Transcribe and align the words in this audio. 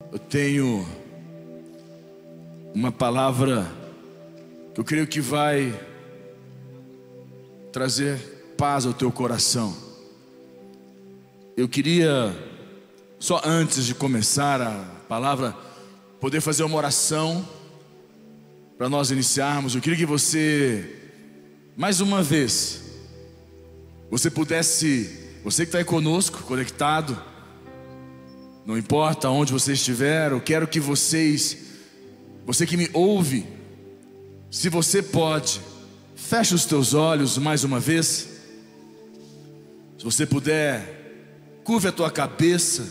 Eu 0.00 0.18
tenho 0.18 0.88
uma 2.72 2.90
palavra 2.90 3.70
que 4.72 4.80
eu 4.80 4.84
creio 4.84 5.06
que 5.06 5.20
vai 5.20 5.78
trazer 7.72 8.16
paz 8.56 8.86
ao 8.86 8.94
teu 8.94 9.10
coração. 9.10 9.76
Eu 11.56 11.68
queria, 11.68 12.34
só 13.18 13.42
antes 13.44 13.84
de 13.84 13.94
começar 13.94 14.62
a 14.62 14.84
palavra, 15.08 15.54
poder 16.20 16.40
fazer 16.40 16.62
uma 16.62 16.76
oração 16.76 17.46
para 18.78 18.88
nós 18.88 19.10
iniciarmos. 19.10 19.74
Eu 19.74 19.80
queria 19.82 19.98
que 19.98 20.06
você, 20.06 21.10
mais 21.76 22.00
uma 22.00 22.22
vez, 22.22 22.82
você 24.08 24.30
pudesse, 24.30 25.38
você 25.44 25.64
que 25.64 25.68
está 25.68 25.78
aí 25.78 25.84
conosco, 25.84 26.44
conectado, 26.44 27.20
não 28.68 28.76
importa 28.76 29.30
onde 29.30 29.50
você 29.50 29.72
estiver, 29.72 30.30
eu 30.30 30.42
quero 30.42 30.68
que 30.68 30.78
vocês, 30.78 31.56
você 32.44 32.66
que 32.66 32.76
me 32.76 32.90
ouve, 32.92 33.46
se 34.50 34.68
você 34.68 35.02
pode, 35.02 35.62
feche 36.14 36.54
os 36.54 36.66
teus 36.66 36.92
olhos 36.92 37.38
mais 37.38 37.64
uma 37.64 37.80
vez. 37.80 38.28
Se 39.96 40.04
você 40.04 40.26
puder, 40.26 41.62
curve 41.64 41.88
a 41.88 41.92
tua 41.92 42.10
cabeça. 42.10 42.86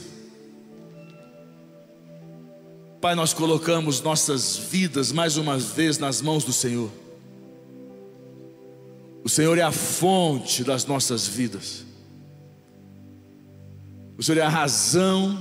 Pai, 3.00 3.14
nós 3.14 3.32
colocamos 3.32 4.02
nossas 4.02 4.58
vidas 4.58 5.12
mais 5.12 5.38
uma 5.38 5.60
vez 5.60 6.00
nas 6.00 6.24
mãos 6.24 6.44
do 6.44 6.52
Senhor. 6.52 6.90
O 9.24 9.30
Senhor 9.30 9.56
é 9.60 9.62
a 9.62 9.72
fonte 9.72 10.64
das 10.64 10.88
nossas 10.88 11.28
vidas. 11.28 11.86
O 14.18 14.24
Senhor 14.24 14.40
é 14.40 14.44
a 14.44 14.50
razão 14.50 15.40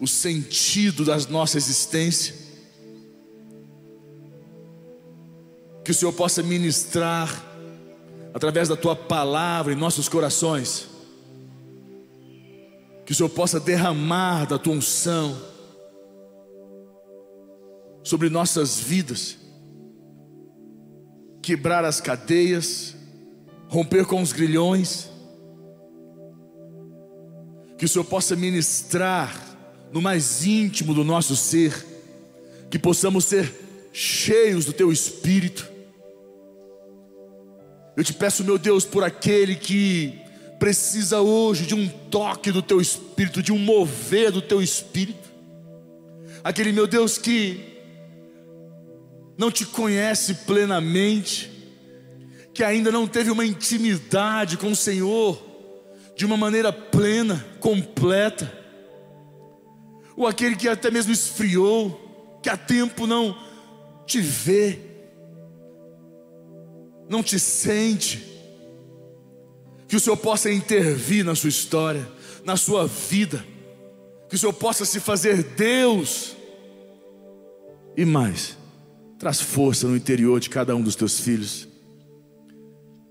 o 0.00 0.06
sentido 0.06 1.04
da 1.04 1.16
nossa 1.28 1.56
existência. 1.56 2.34
Que 5.84 5.90
o 5.90 5.94
Senhor 5.94 6.12
possa 6.12 6.42
ministrar 6.42 7.44
através 8.34 8.68
da 8.68 8.76
tua 8.76 8.94
palavra 8.94 9.72
em 9.72 9.76
nossos 9.76 10.08
corações. 10.08 10.88
Que 13.04 13.12
o 13.12 13.14
Senhor 13.14 13.28
possa 13.30 13.60
derramar 13.60 14.46
da 14.46 14.58
tua 14.58 14.74
unção 14.74 15.40
sobre 18.02 18.28
nossas 18.28 18.78
vidas. 18.78 19.38
Quebrar 21.40 21.84
as 21.84 22.00
cadeias, 22.00 22.96
romper 23.68 24.04
com 24.04 24.20
os 24.20 24.32
grilhões. 24.32 25.08
Que 27.78 27.84
o 27.84 27.88
Senhor 27.88 28.04
possa 28.04 28.34
ministrar 28.34 29.45
no 29.92 30.00
mais 30.00 30.44
íntimo 30.44 30.94
do 30.94 31.04
nosso 31.04 31.36
ser, 31.36 31.84
que 32.70 32.78
possamos 32.78 33.24
ser 33.24 33.52
cheios 33.92 34.64
do 34.64 34.72
Teu 34.72 34.92
Espírito. 34.92 35.68
Eu 37.96 38.04
te 38.04 38.12
peço, 38.12 38.44
meu 38.44 38.58
Deus, 38.58 38.84
por 38.84 39.02
aquele 39.02 39.54
que 39.54 40.18
precisa 40.58 41.20
hoje 41.20 41.66
de 41.66 41.74
um 41.74 41.88
toque 41.88 42.50
do 42.52 42.62
Teu 42.62 42.80
Espírito, 42.80 43.42
de 43.42 43.52
um 43.52 43.58
mover 43.58 44.30
do 44.30 44.42
Teu 44.42 44.60
Espírito, 44.60 45.30
aquele, 46.42 46.72
meu 46.72 46.86
Deus, 46.86 47.16
que 47.18 47.76
não 49.38 49.50
te 49.50 49.64
conhece 49.64 50.34
plenamente, 50.46 51.50
que 52.52 52.64
ainda 52.64 52.90
não 52.90 53.06
teve 53.06 53.30
uma 53.30 53.44
intimidade 53.44 54.56
com 54.56 54.70
o 54.70 54.76
Senhor 54.76 55.42
de 56.16 56.24
uma 56.24 56.36
maneira 56.36 56.72
plena, 56.72 57.44
completa 57.60 58.65
ou 60.16 60.26
aquele 60.26 60.56
que 60.56 60.68
até 60.68 60.90
mesmo 60.90 61.12
esfriou, 61.12 62.38
que 62.42 62.48
há 62.48 62.56
tempo 62.56 63.06
não 63.06 63.36
te 64.06 64.20
vê, 64.20 64.78
não 67.08 67.22
te 67.22 67.38
sente, 67.38 68.24
que 69.86 69.94
o 69.94 70.00
Senhor 70.00 70.16
possa 70.16 70.50
intervir 70.50 71.24
na 71.24 71.34
sua 71.34 71.50
história, 71.50 72.08
na 72.44 72.56
sua 72.56 72.86
vida, 72.86 73.44
que 74.28 74.34
o 74.34 74.38
Senhor 74.38 74.52
possa 74.54 74.84
se 74.84 74.98
fazer 75.00 75.42
Deus, 75.42 76.34
e 77.96 78.04
mais, 78.04 78.56
traz 79.18 79.40
força 79.40 79.86
no 79.86 79.96
interior 79.96 80.40
de 80.40 80.48
cada 80.48 80.74
um 80.74 80.82
dos 80.82 80.96
teus 80.96 81.20
filhos, 81.20 81.68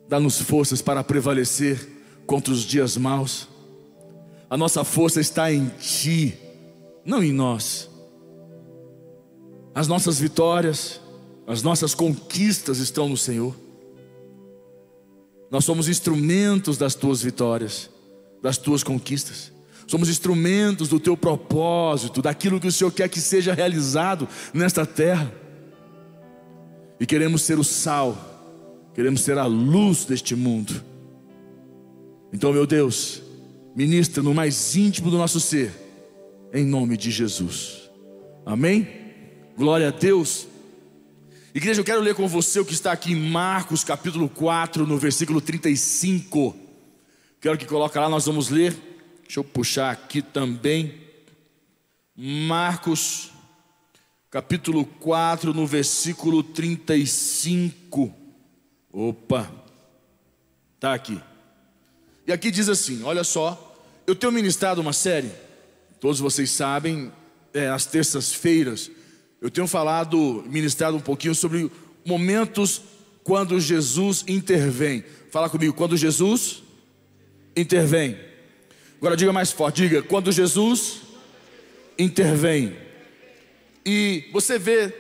dá-nos 0.07 0.41
forças 0.41 0.81
para 0.81 1.03
prevalecer 1.03 1.87
contra 2.25 2.51
os 2.51 2.63
dias 2.63 2.97
maus, 2.97 3.47
a 4.49 4.57
nossa 4.57 4.83
força 4.83 5.19
está 5.19 5.51
em 5.51 5.67
Ti 5.79 6.44
não 7.05 7.23
em 7.23 7.31
nós. 7.31 7.89
As 9.73 9.87
nossas 9.87 10.19
vitórias, 10.19 10.99
as 11.45 11.61
nossas 11.61 11.93
conquistas 11.93 12.79
estão 12.79 13.07
no 13.07 13.15
Senhor. 13.15 13.55
Nós 15.51 15.63
somos 15.63 15.87
instrumentos 15.87 16.77
das 16.77 16.95
tuas 16.95 17.21
vitórias, 17.21 17.89
das 18.41 18.57
tuas 18.57 18.83
conquistas. 18.83 19.51
Somos 19.85 20.09
instrumentos 20.09 20.89
do 20.89 20.99
teu 20.99 21.15
propósito, 21.15 22.21
daquilo 22.21 22.59
que 22.59 22.67
o 22.67 22.71
Senhor 22.71 22.91
quer 22.91 23.07
que 23.07 23.21
seja 23.21 23.53
realizado 23.53 24.27
nesta 24.51 24.85
terra. 24.85 25.31
E 26.99 27.05
queremos 27.05 27.43
ser 27.43 27.59
o 27.59 27.63
sal, 27.63 28.17
queremos 28.95 29.21
ser 29.21 29.37
a 29.37 29.45
luz 29.45 30.05
deste 30.05 30.33
mundo. 30.35 30.83
Então, 32.33 32.51
meu 32.51 32.65
Deus, 32.65 33.21
ministra 33.75 34.23
no 34.23 34.33
mais 34.33 34.75
íntimo 34.75 35.11
do 35.11 35.17
nosso 35.17 35.39
ser 35.39 35.84
em 36.53 36.65
nome 36.65 36.97
de 36.97 37.11
Jesus. 37.11 37.89
Amém? 38.45 38.87
Glória 39.57 39.87
a 39.87 39.91
Deus. 39.91 40.47
Igreja, 41.53 41.79
eu 41.79 41.85
quero 41.85 42.01
ler 42.01 42.15
com 42.15 42.27
você 42.27 42.59
o 42.59 42.65
que 42.65 42.73
está 42.73 42.91
aqui 42.91 43.13
em 43.13 43.29
Marcos 43.29 43.83
capítulo 43.83 44.27
4, 44.27 44.85
no 44.85 44.97
versículo 44.97 45.39
35. 45.39 46.55
Quero 47.39 47.57
que 47.57 47.65
coloque 47.65 47.97
lá, 47.97 48.09
nós 48.09 48.25
vamos 48.25 48.49
ler. 48.49 48.75
Deixa 49.23 49.39
eu 49.39 49.43
puxar 49.43 49.91
aqui 49.91 50.21
também. 50.21 51.01
Marcos 52.15 53.31
capítulo 54.29 54.85
4, 54.85 55.53
no 55.53 55.65
versículo 55.65 56.43
35. 56.43 58.13
Opa, 58.91 59.51
tá 60.79 60.93
aqui. 60.93 61.19
E 62.27 62.33
aqui 62.33 62.51
diz 62.51 62.67
assim: 62.67 63.03
olha 63.03 63.23
só, 63.23 63.77
eu 64.05 64.15
tenho 64.15 64.31
ministrado 64.31 64.81
uma 64.81 64.93
série 64.93 65.31
Todos 65.99 66.19
vocês 66.19 66.51
sabem, 66.51 67.11
é, 67.53 67.69
às 67.69 67.85
terças-feiras, 67.85 68.91
eu 69.41 69.49
tenho 69.49 69.67
falado, 69.67 70.43
ministrado 70.47 70.97
um 70.97 71.01
pouquinho 71.01 71.35
sobre 71.35 71.71
momentos 72.05 72.81
quando 73.23 73.59
Jesus 73.59 74.23
intervém. 74.27 75.03
Fala 75.31 75.49
comigo, 75.49 75.73
quando 75.73 75.97
Jesus 75.97 76.63
intervém. 77.55 78.17
Agora 78.97 79.15
diga 79.15 79.33
mais 79.33 79.51
forte, 79.51 79.81
diga, 79.83 80.01
quando 80.01 80.31
Jesus 80.31 81.01
intervém. 81.97 82.75
E 83.85 84.25
você 84.31 84.57
vê 84.57 84.93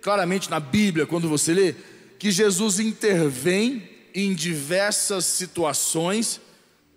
claramente 0.00 0.50
na 0.50 0.60
Bíblia, 0.60 1.06
quando 1.06 1.28
você 1.28 1.52
lê, 1.52 1.74
que 2.18 2.30
Jesus 2.30 2.78
intervém 2.78 3.88
em 4.14 4.34
diversas 4.34 5.24
situações, 5.24 6.40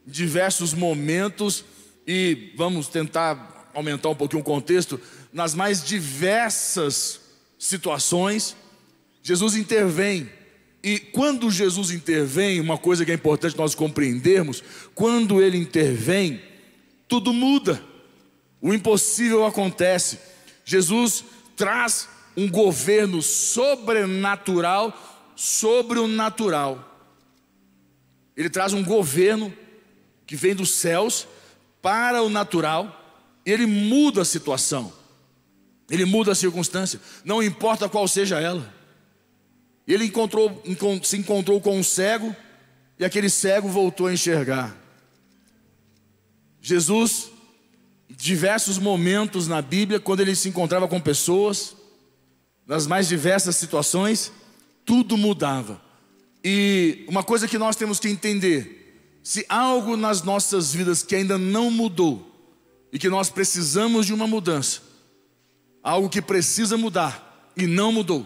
diversos 0.06 0.74
momentos 0.74 1.66
e 2.12 2.54
vamos 2.56 2.88
tentar 2.88 3.70
aumentar 3.72 4.10
um 4.10 4.16
pouquinho 4.16 4.42
o 4.42 4.44
contexto, 4.44 5.00
nas 5.32 5.54
mais 5.54 5.86
diversas 5.86 7.22
situações, 7.60 8.56
Jesus 9.22 9.56
intervém. 9.56 10.28
E 10.84 10.98
quando 10.98 11.52
Jesus 11.52 11.92
intervém, 11.92 12.60
uma 12.60 12.80
coisa 12.80 13.06
que 13.06 13.12
é 13.12 13.14
importante 13.14 13.56
nós 13.56 13.76
compreendermos, 13.76 14.64
quando 14.96 15.40
ele 15.40 15.56
intervém, 15.56 16.42
tudo 17.08 17.32
muda. 17.32 17.80
O 18.60 18.74
impossível 18.74 19.46
acontece. 19.46 20.18
Jesus 20.66 21.24
traz 21.56 22.10
um 22.36 22.50
governo 22.50 23.22
sobrenatural 23.22 25.32
sobre 25.36 26.00
o 26.00 26.08
natural. 26.08 27.08
Ele 28.36 28.50
traz 28.50 28.74
um 28.74 28.84
governo 28.84 29.54
que 30.26 30.36
vem 30.36 30.56
dos 30.56 30.72
céus 30.72 31.28
para 31.82 32.22
o 32.22 32.30
natural, 32.30 32.96
ele 33.46 33.66
muda 33.66 34.22
a 34.22 34.26
situação, 34.26 34.92
ele 35.90 36.06
muda 36.06 36.32
a 36.32 36.36
circunstância, 36.36 37.00
não 37.24 37.42
importa 37.42 37.90
qual 37.90 38.08
seja 38.08 38.40
ela. 38.40 38.74
Ele 39.88 40.06
encontrou, 40.06 40.62
se 41.02 41.18
encontrou 41.18 41.60
com 41.60 41.80
um 41.80 41.84
cego 41.84 42.36
e 43.00 43.04
aquele 43.04 43.30
cego 43.30 43.68
voltou 43.68 44.06
a 44.06 44.14
enxergar. 44.14 44.78
Jesus, 46.62 47.32
diversos 48.08 48.78
momentos 48.78 49.48
na 49.48 49.62
Bíblia, 49.62 50.00
quando 50.00 50.20
ele 50.20 50.36
se 50.36 50.48
encontrava 50.48 50.88
com 50.88 51.00
pessoas, 51.00 51.76
nas 52.68 52.86
mais 52.86 53.08
diversas 53.08 53.56
situações, 53.56 54.32
tudo 54.86 55.18
mudava. 55.18 55.82
E 56.44 57.04
uma 57.08 57.24
coisa 57.24 57.48
que 57.48 57.58
nós 57.58 57.76
temos 57.76 58.00
que 58.00 58.10
entender 58.10 58.79
se 59.24 59.46
algo 59.48 59.96
nas 59.96 60.24
nossas 60.24 60.74
vidas 60.74 61.04
que 61.04 61.16
ainda 61.16 61.38
não 61.38 61.70
mudou 61.70 62.26
e 62.92 62.98
que 62.98 63.10
nós 63.10 63.30
precisamos 63.30 64.06
de 64.06 64.14
uma 64.14 64.28
mudança, 64.28 64.82
algo 65.84 66.10
que 66.10 66.22
precisa 66.22 66.78
mudar 66.78 67.52
e 67.56 67.68
não 67.68 67.92
mudou, 67.92 68.26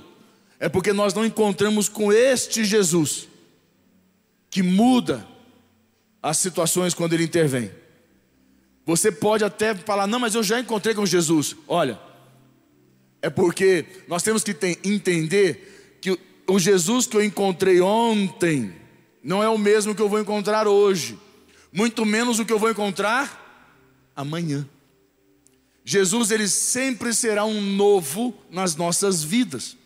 é 0.60 0.70
porque 0.70 0.94
nós 0.94 1.14
não 1.14 1.26
encontramos 1.26 1.90
com 1.90 2.12
este 2.12 2.64
Jesus 2.64 3.28
que 4.50 4.62
muda 4.62 5.28
as 6.22 6.38
situações 6.38 6.94
quando 6.94 7.14
ele 7.14 7.24
intervém. 7.24 7.72
Você 8.86 9.12
pode 9.12 9.44
até 9.44 9.76
falar, 9.76 10.08
não, 10.08 10.20
mas 10.20 10.36
eu 10.36 10.44
já 10.44 10.60
encontrei 10.60 10.94
com 10.94 11.06
Jesus. 11.06 11.56
Olha, 11.68 12.00
é 13.22 13.30
porque 13.30 13.86
nós 14.08 14.24
temos 14.24 14.44
que 14.44 14.56
entender 14.84 16.00
que 16.02 16.18
o 16.48 16.60
Jesus 16.60 17.08
que 17.08 17.18
eu 17.18 17.24
encontrei 17.24 17.82
ontem 17.82 18.83
não 19.24 19.42
é 19.42 19.48
o 19.48 19.58
mesmo 19.58 19.96
que 19.96 20.02
eu 20.02 20.10
vou 20.10 20.20
encontrar 20.20 20.68
hoje, 20.68 21.18
muito 21.72 22.06
menos 22.06 22.40
o 22.40 22.46
que 22.46 22.52
eu 22.52 22.60
vou 22.60 22.70
encontrar 22.70 24.12
amanhã. 24.16 24.68
Jesus 25.86 26.30
ele 26.30 26.48
sempre 26.48 27.14
será 27.14 27.46
um 27.46 27.62
novo 27.62 28.34
nas 28.50 28.76
nossas 28.76 29.24
vidas. 29.24 29.78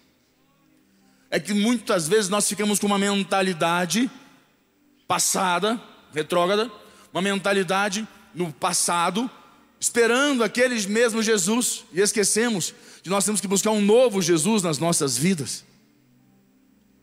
É 1.29 1.39
que 1.39 1.53
muitas 1.53 2.07
vezes 2.07 2.29
nós 2.29 2.47
ficamos 2.47 2.79
com 2.79 2.87
uma 2.87 2.97
mentalidade 2.97 4.09
passada, 5.07 5.81
retrógrada, 6.13 6.71
uma 7.11 7.21
mentalidade 7.21 8.07
no 8.33 8.51
passado, 8.51 9.29
esperando 9.79 10.43
aqueles 10.43 10.85
mesmos 10.85 11.25
Jesus 11.25 11.83
e 11.91 11.99
esquecemos 11.99 12.73
que 13.01 13.09
nós 13.09 13.25
temos 13.25 13.41
que 13.41 13.47
buscar 13.47 13.71
um 13.71 13.81
novo 13.81 14.21
Jesus 14.21 14.61
nas 14.63 14.77
nossas 14.77 15.17
vidas. 15.17 15.65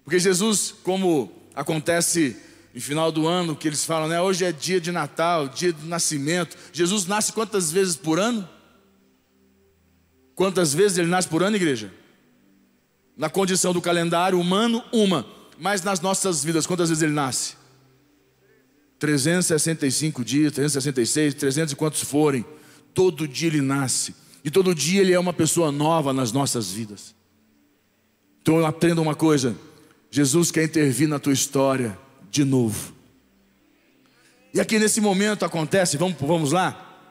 Porque 0.05 0.19
Jesus, 0.19 0.75
como 0.83 1.33
acontece 1.55 2.37
em 2.75 2.81
final 2.81 3.13
do 3.13 3.27
ano, 3.27 3.55
que 3.55 3.69
eles 3.69 3.85
falam, 3.85 4.09
né? 4.09 4.21
Hoje 4.21 4.45
é 4.45 4.51
dia 4.51 4.81
de 4.81 4.91
Natal, 4.91 5.49
dia 5.49 5.73
do 5.73 5.87
nascimento. 5.87 6.57
Jesus 6.73 7.07
nasce 7.07 7.33
quantas 7.33 7.71
vezes 7.71 7.95
por 7.95 8.19
ano? 8.19 8.49
Quantas 10.35 10.75
vezes 10.75 10.99
ele 10.99 11.09
nasce 11.09 11.29
por 11.29 11.43
ano, 11.43 11.55
igreja? 11.55 11.93
Na 13.17 13.31
condição 13.31 13.73
do 13.73 13.81
calendário 13.81 14.41
humano, 14.41 14.83
uma. 14.93 15.25
Mas 15.57 15.83
nas 15.83 16.01
nossas 16.01 16.43
vidas, 16.43 16.67
quantas 16.67 16.89
vezes 16.89 17.03
ele 17.03 17.13
nasce? 17.13 17.55
365 18.99 20.25
dias, 20.25 20.53
366, 20.53 21.35
300 21.35 21.73
e 21.73 21.77
quantos 21.77 22.03
forem. 22.03 22.45
Todo 22.93 23.29
dia 23.29 23.49
ele 23.49 23.61
nasce. 23.61 24.15
E 24.45 24.51
todo 24.51 24.75
dia 24.75 25.01
ele 25.01 25.13
é 25.13 25.19
uma 25.19 25.33
pessoa 25.33 25.71
nova 25.71 26.13
nas 26.13 26.33
nossas 26.33 26.73
vidas. 26.73 27.15
Então 28.43 28.59
eu 28.59 28.67
aprendo 28.67 29.01
uma 29.01 29.15
coisa: 29.15 29.57
Jesus 30.15 30.53
quer 30.53 30.63
intervir 30.63 31.09
na 31.09 31.19
tua 31.19 31.33
história 31.33 31.99
de 32.31 32.45
novo. 32.45 32.95
E 34.55 34.61
aqui 34.61 34.79
nesse 34.79 35.01
momento 35.01 35.45
acontece, 35.45 35.97
vamos, 35.97 36.17
vamos 36.21 36.53
lá. 36.53 37.03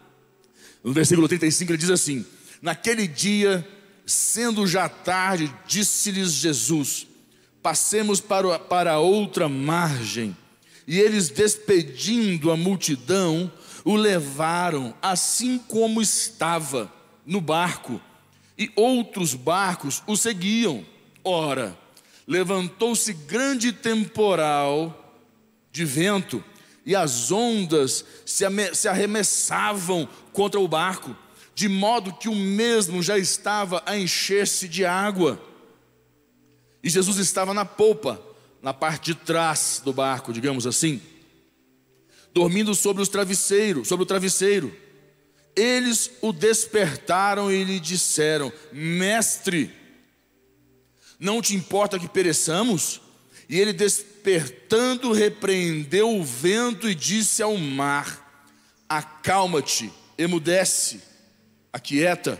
No 0.82 0.94
versículo 0.94 1.28
35 1.28 1.70
ele 1.70 1.78
diz 1.78 1.90
assim: 1.90 2.26
Naquele 2.62 3.06
dia, 3.06 3.68
sendo 4.06 4.66
já 4.66 4.88
tarde, 4.88 5.54
disse-lhes 5.68 6.32
Jesus: 6.32 7.06
Passemos 7.62 8.22
para, 8.22 8.58
para 8.58 9.00
outra 9.00 9.50
margem. 9.50 10.34
E 10.88 10.98
eles, 10.98 11.28
despedindo 11.28 12.52
a 12.52 12.56
multidão, 12.56 13.52
o 13.84 13.98
levaram 13.98 14.96
assim 15.02 15.58
como 15.58 16.02
estava 16.02 16.90
no 17.26 17.42
barco, 17.42 18.00
e 18.58 18.72
outros 18.78 19.34
barcos 19.34 20.02
o 20.08 20.16
seguiam. 20.16 20.86
Ora, 21.22 21.83
levantou-se 22.28 23.12
grande 23.14 23.72
temporal 23.72 25.22
de 25.72 25.86
vento, 25.86 26.44
e 26.86 26.96
as 26.96 27.32
ondas 27.32 28.06
se 28.26 28.88
arremessavam 28.88 30.08
contra 30.32 30.60
o 30.60 30.68
barco, 30.68 31.16
de 31.56 31.70
modo 31.70 32.14
que 32.14 32.28
o 32.28 32.36
mesmo 32.36 33.02
já 33.02 33.18
estava 33.18 33.82
a 33.86 33.98
encher-se 33.98 34.68
de 34.68 34.86
água. 34.86 35.42
E 36.84 36.90
Jesus 36.90 37.18
estava 37.18 37.54
na 37.54 37.64
polpa, 37.64 38.22
na 38.62 38.74
parte 38.74 39.14
de 39.14 39.16
trás 39.16 39.82
do 39.84 39.94
barco, 39.94 40.34
digamos 40.34 40.68
assim, 40.68 41.02
dormindo 42.34 42.74
sobre 42.76 43.02
os 43.02 43.10
travesseiros, 43.10 43.88
sobre 43.88 44.04
o 44.04 44.08
travesseiro. 44.08 44.76
Eles 45.56 46.12
o 46.22 46.34
despertaram 46.34 47.52
e 47.52 47.64
lhe 47.64 47.80
disseram: 47.80 48.52
Mestre, 48.72 49.72
não 51.24 51.42
te 51.42 51.56
importa 51.56 51.98
que 51.98 52.08
pereçamos? 52.08 53.02
E 53.48 53.60
ele 53.60 53.72
despertando 53.72 55.12
repreendeu 55.12 56.16
o 56.16 56.24
vento 56.24 56.90
e 56.90 56.94
disse 56.94 57.42
ao 57.42 57.58
mar: 57.58 58.46
Acalma-te, 58.88 59.92
emudece 60.18 61.02
aquieta. 61.72 62.40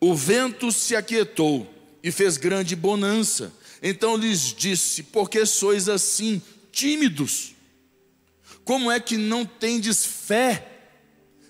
O 0.00 0.14
vento 0.14 0.70
se 0.70 0.94
aquietou 0.94 1.72
e 2.02 2.12
fez 2.12 2.36
grande 2.36 2.76
bonança. 2.76 3.52
Então 3.82 4.16
lhes 4.16 4.54
disse: 4.54 5.02
Por 5.02 5.28
que 5.28 5.44
sois 5.44 5.88
assim 5.88 6.40
tímidos? 6.70 7.54
Como 8.64 8.90
é 8.90 9.00
que 9.00 9.16
não 9.16 9.44
tendes 9.44 10.04
fé? 10.06 10.71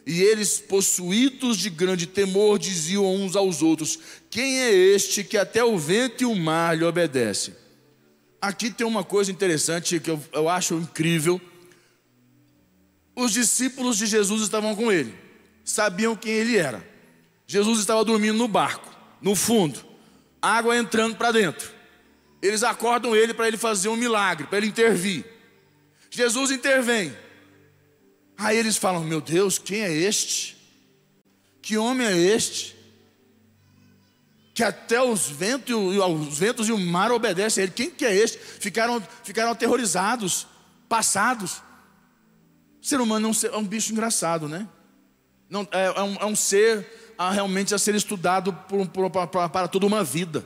E 0.04 0.20
eles, 0.20 0.58
possuídos 0.58 1.56
de 1.58 1.70
grande 1.70 2.06
temor, 2.06 2.58
diziam 2.58 3.14
uns 3.14 3.36
aos 3.36 3.62
outros: 3.62 3.98
Quem 4.28 4.60
é 4.60 4.72
este 4.72 5.22
que 5.22 5.36
até 5.36 5.62
o 5.62 5.78
vento 5.78 6.22
e 6.22 6.26
o 6.26 6.34
mar 6.34 6.76
lhe 6.76 6.84
obedecem? 6.84 7.54
Aqui 8.40 8.70
tem 8.70 8.86
uma 8.86 9.04
coisa 9.04 9.30
interessante 9.30 10.00
que 10.00 10.10
eu, 10.10 10.20
eu 10.32 10.48
acho 10.48 10.74
incrível. 10.74 11.40
Os 13.14 13.32
discípulos 13.32 13.98
de 13.98 14.06
Jesus 14.06 14.42
estavam 14.42 14.74
com 14.74 14.90
ele, 14.90 15.14
sabiam 15.64 16.16
quem 16.16 16.32
ele 16.32 16.56
era. 16.56 16.84
Jesus 17.46 17.78
estava 17.78 18.04
dormindo 18.04 18.38
no 18.38 18.48
barco, 18.48 18.90
no 19.20 19.36
fundo, 19.36 19.84
água 20.40 20.76
entrando 20.76 21.14
para 21.16 21.30
dentro. 21.30 21.70
Eles 22.40 22.64
acordam 22.64 23.14
ele 23.14 23.32
para 23.32 23.46
ele 23.46 23.56
fazer 23.56 23.88
um 23.88 23.96
milagre, 23.96 24.46
para 24.48 24.58
ele 24.58 24.66
intervir. 24.66 25.24
Jesus 26.10 26.50
intervém. 26.50 27.14
Aí 28.36 28.56
eles 28.56 28.76
falam: 28.76 29.04
Meu 29.04 29.20
Deus, 29.20 29.58
quem 29.58 29.82
é 29.82 29.92
este? 29.92 30.56
Que 31.60 31.76
homem 31.76 32.06
é 32.06 32.16
este? 32.16 32.76
Que 34.54 34.62
até 34.62 35.00
os 35.02 35.28
ventos, 35.28 35.74
os 35.74 36.38
ventos 36.38 36.68
e 36.68 36.72
o 36.72 36.78
mar 36.78 37.10
obedecem 37.10 37.62
a 37.62 37.64
ele. 37.64 37.72
Quem 37.72 37.90
que 37.90 38.04
é 38.04 38.14
este? 38.14 38.38
Ficaram, 38.38 39.02
ficaram 39.22 39.52
aterrorizados, 39.52 40.46
passados. 40.88 41.62
O 42.82 42.86
ser 42.86 43.00
humano 43.00 43.28
é 43.28 43.30
um, 43.30 43.54
é 43.54 43.56
um 43.56 43.64
bicho 43.64 43.92
engraçado, 43.92 44.48
né? 44.48 44.68
Não, 45.48 45.66
é, 45.70 45.84
é, 45.84 46.02
um, 46.02 46.14
é 46.16 46.26
um 46.26 46.36
ser 46.36 47.14
a 47.16 47.30
realmente 47.30 47.74
a 47.74 47.78
ser 47.78 47.94
estudado 47.94 48.52
por, 48.52 48.86
por, 48.88 49.10
para, 49.10 49.48
para 49.48 49.68
toda 49.68 49.86
uma 49.86 50.02
vida. 50.02 50.44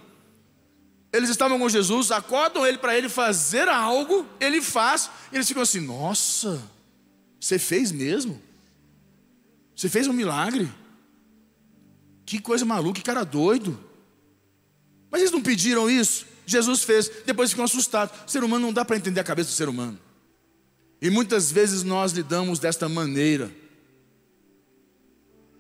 Eles 1.13 1.31
estavam 1.31 1.59
com 1.59 1.69
Jesus, 1.69 2.11
acordam 2.11 2.67
ele 2.67 2.77
para 2.77 2.97
ele 2.97 3.09
fazer 3.09 3.69
algo, 3.69 4.27
ele 4.39 4.61
faz, 4.61 5.09
e 5.33 5.37
eles 5.37 5.49
ficam 5.49 5.63
assim: 5.63 5.81
Nossa, 5.81 6.63
você 7.41 7.59
fez 7.59 7.93
mesmo? 7.93 8.41
Você 9.75 9.89
fez 9.89 10.07
um 10.07 10.13
milagre? 10.13 10.69
Que 12.25 12.41
coisa 12.41 12.65
maluca, 12.65 13.01
que 13.01 13.05
cara 13.05 13.25
doido. 13.25 13.79
Mas 15.11 15.21
eles 15.21 15.33
não 15.33 15.43
pediram 15.43 15.89
isso? 15.89 16.27
Jesus 16.47 16.83
fez, 16.83 17.11
depois 17.25 17.51
ficam 17.51 17.65
assustados. 17.65 18.15
O 18.27 18.31
ser 18.31 18.43
humano 18.43 18.67
não 18.67 18.73
dá 18.73 18.85
para 18.85 18.97
entender 18.97 19.21
a 19.21 19.25
cabeça 19.25 19.51
do 19.51 19.55
ser 19.55 19.69
humano. 19.69 19.99
E 21.01 21.11
muitas 21.11 21.53
vezes 21.53 21.83
nós 21.83 22.13
lidamos 22.13 22.59
desta 22.59 22.89
maneira. 22.89 23.51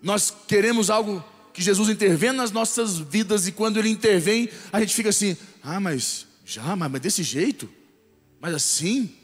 Nós 0.02 0.32
queremos 0.46 0.88
algo 0.88 1.22
que 1.52 1.62
Jesus 1.62 1.88
intervenha 1.88 2.32
nas 2.32 2.50
nossas 2.50 2.98
vidas 2.98 3.46
e 3.46 3.52
quando 3.52 3.78
Ele 3.78 3.88
intervém, 3.88 4.48
a 4.72 4.80
gente 4.80 4.94
fica 4.94 5.10
assim: 5.10 5.36
ah, 5.62 5.80
mas 5.80 6.26
já, 6.44 6.76
mas 6.76 7.00
desse 7.00 7.22
jeito, 7.22 7.68
mas 8.40 8.54
assim, 8.54 9.14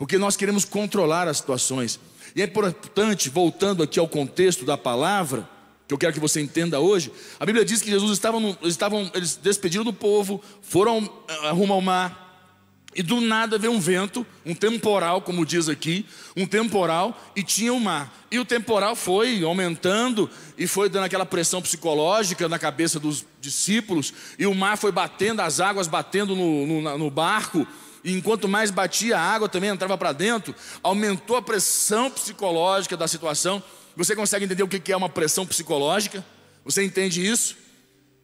porque 0.00 0.16
nós 0.16 0.34
queremos 0.34 0.64
controlar 0.64 1.28
as 1.28 1.36
situações. 1.36 2.00
E 2.34 2.40
é 2.40 2.46
importante, 2.46 3.28
voltando 3.28 3.82
aqui 3.82 3.98
ao 4.00 4.08
contexto 4.08 4.64
da 4.64 4.78
palavra, 4.78 5.46
que 5.86 5.92
eu 5.92 5.98
quero 5.98 6.14
que 6.14 6.18
você 6.18 6.40
entenda 6.40 6.80
hoje, 6.80 7.12
a 7.38 7.44
Bíblia 7.44 7.66
diz 7.66 7.82
que 7.82 7.90
Jesus 7.90 8.12
estava, 8.12 8.40
no, 8.40 8.56
estavam, 8.62 9.10
eles 9.12 9.36
despediram 9.36 9.84
do 9.84 9.92
povo, 9.92 10.42
foram 10.62 11.06
eh, 11.28 11.50
rumo 11.50 11.74
ao 11.74 11.82
mar, 11.82 12.48
e 12.96 13.02
do 13.02 13.20
nada 13.20 13.58
veio 13.58 13.74
um 13.74 13.78
vento, 13.78 14.26
um 14.46 14.54
temporal, 14.54 15.20
como 15.20 15.44
diz 15.44 15.68
aqui, 15.68 16.06
um 16.34 16.46
temporal, 16.46 17.14
e 17.36 17.42
tinha 17.42 17.70
o 17.70 17.76
um 17.76 17.80
mar. 17.80 18.10
E 18.30 18.38
o 18.38 18.44
temporal 18.46 18.96
foi 18.96 19.44
aumentando 19.44 20.30
e 20.56 20.66
foi 20.66 20.88
dando 20.88 21.04
aquela 21.04 21.26
pressão 21.26 21.60
psicológica 21.60 22.48
na 22.48 22.58
cabeça 22.58 22.98
dos 22.98 23.22
discípulos, 23.38 24.14
e 24.38 24.46
o 24.46 24.54
mar 24.54 24.78
foi 24.78 24.92
batendo, 24.92 25.40
as 25.40 25.60
águas 25.60 25.86
batendo 25.86 26.34
no, 26.34 26.66
no, 26.66 26.98
no 26.98 27.10
barco, 27.10 27.66
e 28.02 28.12
enquanto 28.12 28.48
mais 28.48 28.70
batia 28.70 29.18
a 29.18 29.20
água 29.20 29.48
também 29.48 29.70
entrava 29.70 29.96
para 29.98 30.12
dentro, 30.12 30.54
aumentou 30.82 31.36
a 31.36 31.42
pressão 31.42 32.10
psicológica 32.10 32.96
da 32.96 33.06
situação. 33.06 33.62
Você 33.96 34.16
consegue 34.16 34.44
entender 34.44 34.62
o 34.62 34.68
que 34.68 34.92
é 34.92 34.96
uma 34.96 35.08
pressão 35.08 35.46
psicológica? 35.46 36.24
Você 36.64 36.82
entende 36.84 37.26
isso? 37.26 37.56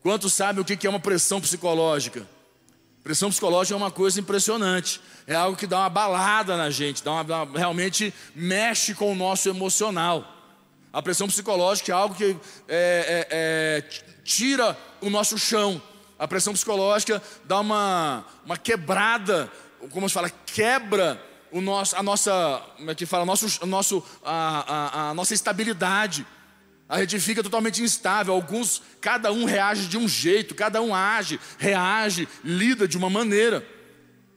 Quantos 0.03 0.33
sabem 0.33 0.63
o 0.63 0.65
que 0.65 0.87
é 0.87 0.91
uma 0.91 1.01
pressão 1.01 1.41
psicológica? 1.41 2.27
Pressão 3.03 3.29
psicológica 3.29 3.75
é 3.75 3.77
uma 3.77 3.91
coisa 3.91 4.19
impressionante. 4.19 5.01
É 5.27 5.35
algo 5.35 5.57
que 5.57 5.67
dá 5.67 5.79
uma 5.79 5.89
balada 5.89 6.57
na 6.57 6.71
gente, 6.71 7.05
dá 7.05 7.13
uma, 7.13 7.45
realmente 7.57 8.13
mexe 8.35 8.95
com 8.95 9.13
o 9.13 9.15
nosso 9.15 9.49
emocional. 9.49 10.25
A 10.93 11.03
pressão 11.03 11.29
psicológica 11.29 11.93
é 11.93 11.95
algo 11.95 12.15
que 12.15 12.37
é, 12.69 13.27
é, 13.29 13.29
é, 13.31 13.81
tira 14.25 14.77
o 15.01 15.11
nosso 15.11 15.39
chão. 15.39 15.81
A 16.19 16.27
pressão 16.27 16.53
psicológica 16.53 17.23
dá 17.45 17.61
uma, 17.61 18.25
uma 18.45 18.57
quebrada, 18.57 19.51
como 19.91 20.09
se 20.09 20.15
fala, 20.15 20.31
quebra 20.31 21.23
o 21.51 21.61
nosso, 21.61 21.97
a 21.97 22.03
nossa, 22.03 22.63
como 22.77 22.91
é 22.91 22.95
que 22.95 23.07
fala, 23.07 23.25
nosso, 23.25 23.67
nosso, 23.67 24.05
a, 24.25 24.75
a, 25.07 25.11
a 25.11 25.15
nossa 25.15 25.35
estabilidade. 25.35 26.27
A 26.89 27.01
gente 27.01 27.19
fica 27.19 27.43
totalmente 27.43 27.83
instável. 27.83 28.35
Alguns, 28.35 28.83
cada 29.01 29.33
um 29.33 29.45
reage 29.45 29.89
de 29.89 29.99
um 29.99 30.09
jeito, 30.09 30.55
cada 30.55 30.81
um 30.81 30.95
age, 30.95 31.41
reage, 31.59 32.29
lida 32.45 32.87
de 32.87 32.97
uma 32.97 33.11
maneira. 33.11 33.67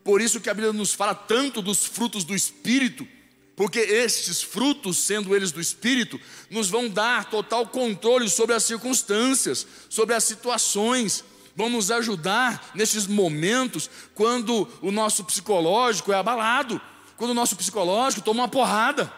Por 0.04 0.22
isso 0.22 0.40
que 0.40 0.50
a 0.50 0.54
Bíblia 0.54 0.74
nos 0.74 0.94
fala 0.94 1.14
tanto 1.14 1.62
dos 1.62 1.86
frutos 1.86 2.24
do 2.24 2.34
Espírito, 2.34 3.08
porque 3.56 3.80
estes 3.80 4.42
frutos, 4.42 4.98
sendo 4.98 5.36
eles 5.36 5.52
do 5.52 5.62
Espírito, 5.62 6.20
nos 6.50 6.70
vão 6.70 6.90
dar 6.90 7.30
total 7.30 7.68
controle 7.68 8.30
sobre 8.30 8.56
as 8.56 8.64
circunstâncias, 8.64 9.68
sobre 9.90 10.16
as 10.16 10.24
situações, 10.24 11.24
vão 11.60 11.70
nos 11.70 11.92
ajudar 11.92 12.72
nesses 12.74 13.06
momentos 13.06 13.90
quando 14.16 14.66
o 14.82 14.94
nosso 14.94 15.26
psicológico 15.26 16.14
é 16.14 16.16
abalado, 16.16 16.80
quando 17.18 17.32
o 17.32 17.34
nosso 17.34 17.54
psicológico 17.58 18.24
toma 18.24 18.44
uma 18.44 18.48
porrada. 18.48 19.12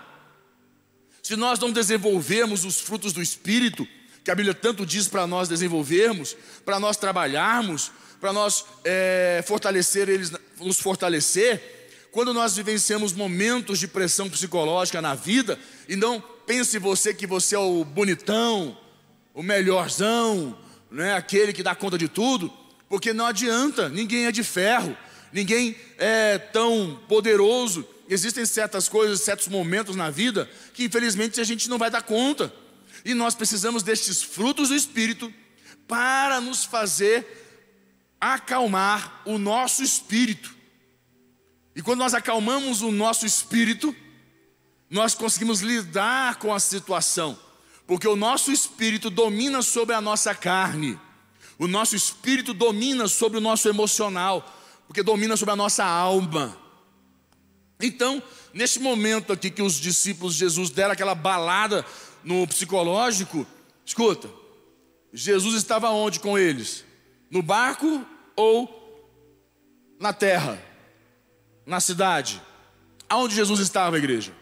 Se 1.21 1.35
nós 1.35 1.59
não 1.59 1.71
desenvolvermos 1.71 2.65
os 2.65 2.81
frutos 2.81 3.13
do 3.13 3.21
Espírito, 3.21 3.87
que 4.23 4.31
a 4.31 4.33
Bíblia 4.33 4.55
tanto 4.55 4.87
diz 4.87 5.07
para 5.07 5.27
nós 5.27 5.47
desenvolvermos, 5.47 6.35
para 6.65 6.79
nós 6.79 6.97
trabalharmos, 6.97 7.91
para 8.19 8.33
nós 8.33 8.65
é, 8.83 9.43
fortalecer 9.45 10.09
eles, 10.09 10.31
nos 10.59 10.79
fortalecer, 10.79 11.91
quando 12.11 12.33
nós 12.33 12.55
vivenciamos 12.55 13.13
momentos 13.13 13.77
de 13.77 13.87
pressão 13.87 14.27
psicológica 14.27 14.99
na 14.99 15.13
vida, 15.13 15.59
e 15.87 15.95
não 15.95 16.19
pense 16.47 16.79
você 16.79 17.13
que 17.13 17.27
você 17.27 17.55
é 17.55 17.59
o 17.59 17.85
bonitão, 17.85 18.75
o 19.31 19.43
melhorzão, 19.43 20.57
né, 20.91 21.15
aquele 21.15 21.53
que 21.53 21.63
dá 21.63 21.73
conta 21.73 21.97
de 21.97 22.07
tudo, 22.07 22.51
porque 22.89 23.13
não 23.13 23.25
adianta, 23.25 23.87
ninguém 23.89 24.25
é 24.25 24.31
de 24.31 24.43
ferro, 24.43 24.95
ninguém 25.31 25.75
é 25.97 26.37
tão 26.37 26.99
poderoso. 27.07 27.87
Existem 28.09 28.45
certas 28.45 28.89
coisas, 28.89 29.21
certos 29.21 29.47
momentos 29.47 29.95
na 29.95 30.09
vida 30.09 30.49
que 30.73 30.83
infelizmente 30.83 31.39
a 31.39 31.43
gente 31.45 31.69
não 31.69 31.77
vai 31.77 31.89
dar 31.89 32.01
conta. 32.01 32.53
E 33.05 33.13
nós 33.13 33.33
precisamos 33.33 33.81
destes 33.81 34.21
frutos 34.21 34.69
do 34.69 34.75
Espírito 34.75 35.33
para 35.87 36.41
nos 36.41 36.65
fazer 36.65 37.41
acalmar 38.21 39.23
o 39.25 39.39
nosso 39.39 39.81
espírito. 39.81 40.55
E 41.75 41.81
quando 41.81 41.99
nós 41.99 42.13
acalmamos 42.13 42.81
o 42.81 42.91
nosso 42.91 43.25
espírito, 43.25 43.95
nós 44.89 45.15
conseguimos 45.15 45.61
lidar 45.61 46.35
com 46.35 46.53
a 46.53 46.59
situação, 46.59 47.39
porque 47.85 48.07
o 48.07 48.15
nosso 48.15 48.51
espírito 48.51 49.09
domina 49.09 49.61
sobre 49.61 49.95
a 49.95 50.01
nossa 50.01 50.33
carne, 50.33 50.99
o 51.57 51.67
nosso 51.67 51.95
espírito 51.95 52.53
domina 52.53 53.07
sobre 53.07 53.37
o 53.37 53.41
nosso 53.41 53.67
emocional, 53.69 54.47
porque 54.87 55.03
domina 55.03 55.37
sobre 55.37 55.53
a 55.53 55.55
nossa 55.55 55.85
alma. 55.85 56.57
Então, 57.79 58.21
neste 58.53 58.79
momento 58.79 59.33
aqui 59.33 59.49
que 59.49 59.61
os 59.61 59.75
discípulos 59.75 60.33
de 60.33 60.39
Jesus 60.39 60.69
deram 60.69 60.93
aquela 60.93 61.15
balada 61.15 61.85
no 62.23 62.47
psicológico, 62.47 63.45
escuta, 63.85 64.29
Jesus 65.13 65.55
estava 65.55 65.89
onde 65.89 66.19
com 66.19 66.37
eles? 66.37 66.85
No 67.29 67.41
barco 67.41 68.05
ou 68.35 68.79
na 69.99 70.13
terra? 70.13 70.61
Na 71.65 71.79
cidade? 71.79 72.41
Aonde 73.09 73.35
Jesus 73.35 73.59
estava, 73.59 73.97
igreja? 73.97 74.33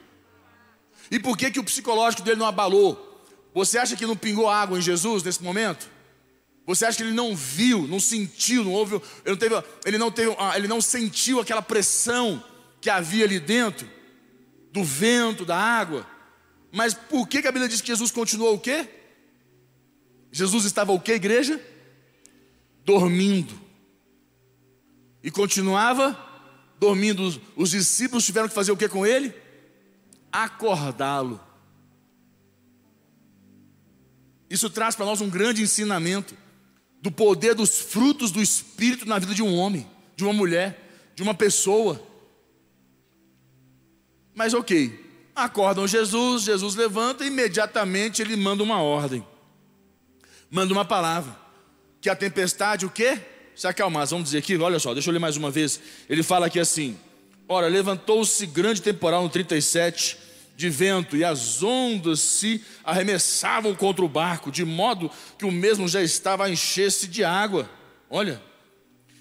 E 1.09 1.19
por 1.19 1.37
que 1.37 1.49
que 1.49 1.59
o 1.59 1.63
psicológico 1.63 2.21
dele 2.21 2.37
não 2.37 2.45
abalou? 2.45 3.08
Você 3.53 3.77
acha 3.77 3.95
que 3.95 4.05
não 4.05 4.15
pingou 4.15 4.49
água 4.49 4.77
em 4.77 4.81
Jesus 4.81 5.23
nesse 5.23 5.41
momento? 5.41 5.89
Você 6.65 6.85
acha 6.85 6.97
que 6.97 7.03
ele 7.03 7.13
não 7.13 7.35
viu, 7.35 7.87
não 7.87 7.99
sentiu, 7.99 8.63
não 8.63 8.73
ouviu, 8.73 9.01
ele 9.25 9.31
não, 9.31 9.37
teve, 9.37 9.63
ele 9.85 9.97
não, 9.97 10.11
teve, 10.11 10.35
ah, 10.37 10.55
ele 10.55 10.67
não 10.67 10.79
sentiu 10.79 11.39
aquela 11.39 11.63
pressão 11.63 12.43
que 12.79 12.89
havia 12.89 13.25
ali 13.25 13.39
dentro, 13.39 13.89
do 14.71 14.83
vento, 14.83 15.43
da 15.43 15.57
água? 15.57 16.05
Mas 16.71 16.93
por 16.93 17.27
que, 17.27 17.41
que 17.41 17.47
a 17.47 17.51
Bíblia 17.51 17.67
diz 17.67 17.81
que 17.81 17.87
Jesus 17.87 18.11
continuou 18.11 18.53
o 18.53 18.59
quê? 18.59 18.87
Jesus 20.31 20.63
estava 20.65 20.91
o 20.91 20.99
quê, 20.99 21.13
igreja? 21.13 21.59
Dormindo. 22.85 23.59
E 25.23 25.31
continuava 25.31 26.17
dormindo. 26.79 27.41
Os 27.55 27.71
discípulos 27.71 28.25
tiveram 28.25 28.47
que 28.47 28.53
fazer 28.53 28.71
o 28.71 28.77
que 28.77 28.87
com 28.87 29.05
ele? 29.05 29.33
Acordá-lo. 30.31 31.48
Isso 34.49 34.69
traz 34.69 34.95
para 34.95 35.05
nós 35.05 35.21
um 35.21 35.29
grande 35.29 35.61
ensinamento 35.61 36.35
do 37.01 37.11
poder 37.11 37.53
dos 37.53 37.79
frutos 37.79 38.31
do 38.31 38.41
Espírito 38.41 39.05
na 39.05 39.19
vida 39.19 39.33
de 39.33 39.43
um 39.43 39.55
homem, 39.55 39.87
de 40.15 40.23
uma 40.23 40.33
mulher, 40.33 41.11
de 41.15 41.23
uma 41.23 41.33
pessoa. 41.33 42.01
Mas 44.33 44.53
ok, 44.53 45.07
acordam 45.35 45.87
Jesus, 45.87 46.43
Jesus 46.43 46.75
levanta 46.75 47.23
e 47.23 47.27
imediatamente 47.27 48.21
ele 48.21 48.35
manda 48.35 48.63
uma 48.63 48.81
ordem, 48.81 49.25
manda 50.49 50.73
uma 50.73 50.85
palavra, 50.85 51.35
que 52.01 52.09
a 52.09 52.15
tempestade 52.15 52.85
o 52.85 52.89
quê? 52.89 53.19
Se 53.55 53.67
acalmasse, 53.67 54.11
vamos 54.11 54.25
dizer 54.25 54.37
aqui, 54.39 54.57
olha 54.57 54.79
só, 54.79 54.93
deixa 54.93 55.09
eu 55.09 55.13
ler 55.13 55.19
mais 55.19 55.35
uma 55.37 55.51
vez, 55.51 55.79
ele 56.09 56.23
fala 56.23 56.45
aqui 56.47 56.59
assim, 56.59 56.97
ora, 57.47 57.67
levantou-se 57.67 58.45
grande 58.45 58.81
temporal 58.81 59.23
no 59.23 59.29
37, 59.29 60.17
de 60.59 60.69
vento, 60.69 61.15
e 61.15 61.23
as 61.23 61.63
ondas 61.63 62.19
se 62.19 62.61
arremessavam 62.83 63.73
contra 63.73 64.03
o 64.03 64.09
barco, 64.09 64.51
de 64.51 64.65
modo 64.65 65.09
que 65.37 65.45
o 65.45 65.51
mesmo 65.53 65.87
já 65.87 66.03
estava 66.03 66.43
a 66.43 66.49
encher-se 66.49 67.07
de 67.07 67.23
água. 67.23 67.69
Olha, 68.09 68.43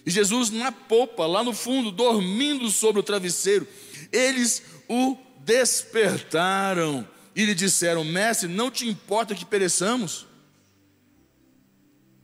e 0.04 0.10
Jesus 0.10 0.50
na 0.50 0.72
popa, 0.72 1.26
lá 1.26 1.44
no 1.44 1.52
fundo, 1.52 1.92
dormindo 1.92 2.68
sobre 2.70 2.98
o 2.98 3.04
travesseiro, 3.04 3.68
eles 4.10 4.64
o 4.88 5.16
despertaram 5.44 7.06
e 7.36 7.44
lhe 7.44 7.54
disseram: 7.54 8.02
Mestre, 8.02 8.48
não 8.48 8.68
te 8.68 8.88
importa 8.88 9.32
que 9.32 9.44
pereçamos? 9.44 10.26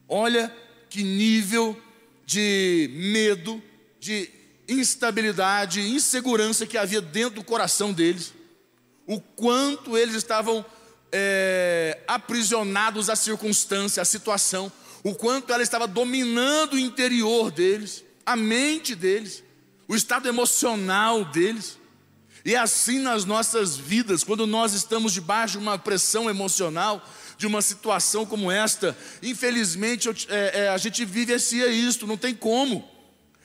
Olha 0.08 0.52
que 0.90 1.04
nível 1.04 1.80
de 2.26 2.90
medo, 2.92 3.62
de 4.00 4.28
instabilidade, 4.66 5.80
insegurança 5.82 6.66
que 6.66 6.76
havia 6.76 7.00
dentro 7.00 7.36
do 7.36 7.44
coração 7.44 7.92
deles 7.92 8.34
o 9.06 9.20
quanto 9.20 9.96
eles 9.96 10.14
estavam 10.14 10.64
é, 11.12 12.00
aprisionados 12.08 13.08
à 13.08 13.16
circunstância, 13.16 14.02
à 14.02 14.04
situação, 14.04 14.70
o 15.02 15.14
quanto 15.14 15.52
ela 15.52 15.62
estava 15.62 15.86
dominando 15.86 16.74
o 16.74 16.78
interior 16.78 17.50
deles, 17.50 18.04
a 18.24 18.34
mente 18.34 18.94
deles, 18.94 19.42
o 19.86 19.94
estado 19.94 20.28
emocional 20.28 21.24
deles. 21.24 21.78
E 22.44 22.54
é 22.54 22.58
assim 22.58 22.98
nas 22.98 23.24
nossas 23.24 23.76
vidas, 23.76 24.24
quando 24.24 24.46
nós 24.46 24.74
estamos 24.74 25.12
debaixo 25.12 25.58
de 25.58 25.64
uma 25.64 25.78
pressão 25.78 26.28
emocional, 26.28 27.06
de 27.38 27.46
uma 27.46 27.62
situação 27.62 28.26
como 28.26 28.50
esta, 28.50 28.96
infelizmente 29.22 30.08
é, 30.28 30.64
é, 30.64 30.68
a 30.68 30.78
gente 30.78 31.04
vivencia 31.04 31.68
isso, 31.68 32.06
não 32.06 32.16
tem 32.16 32.34
como. 32.34 32.88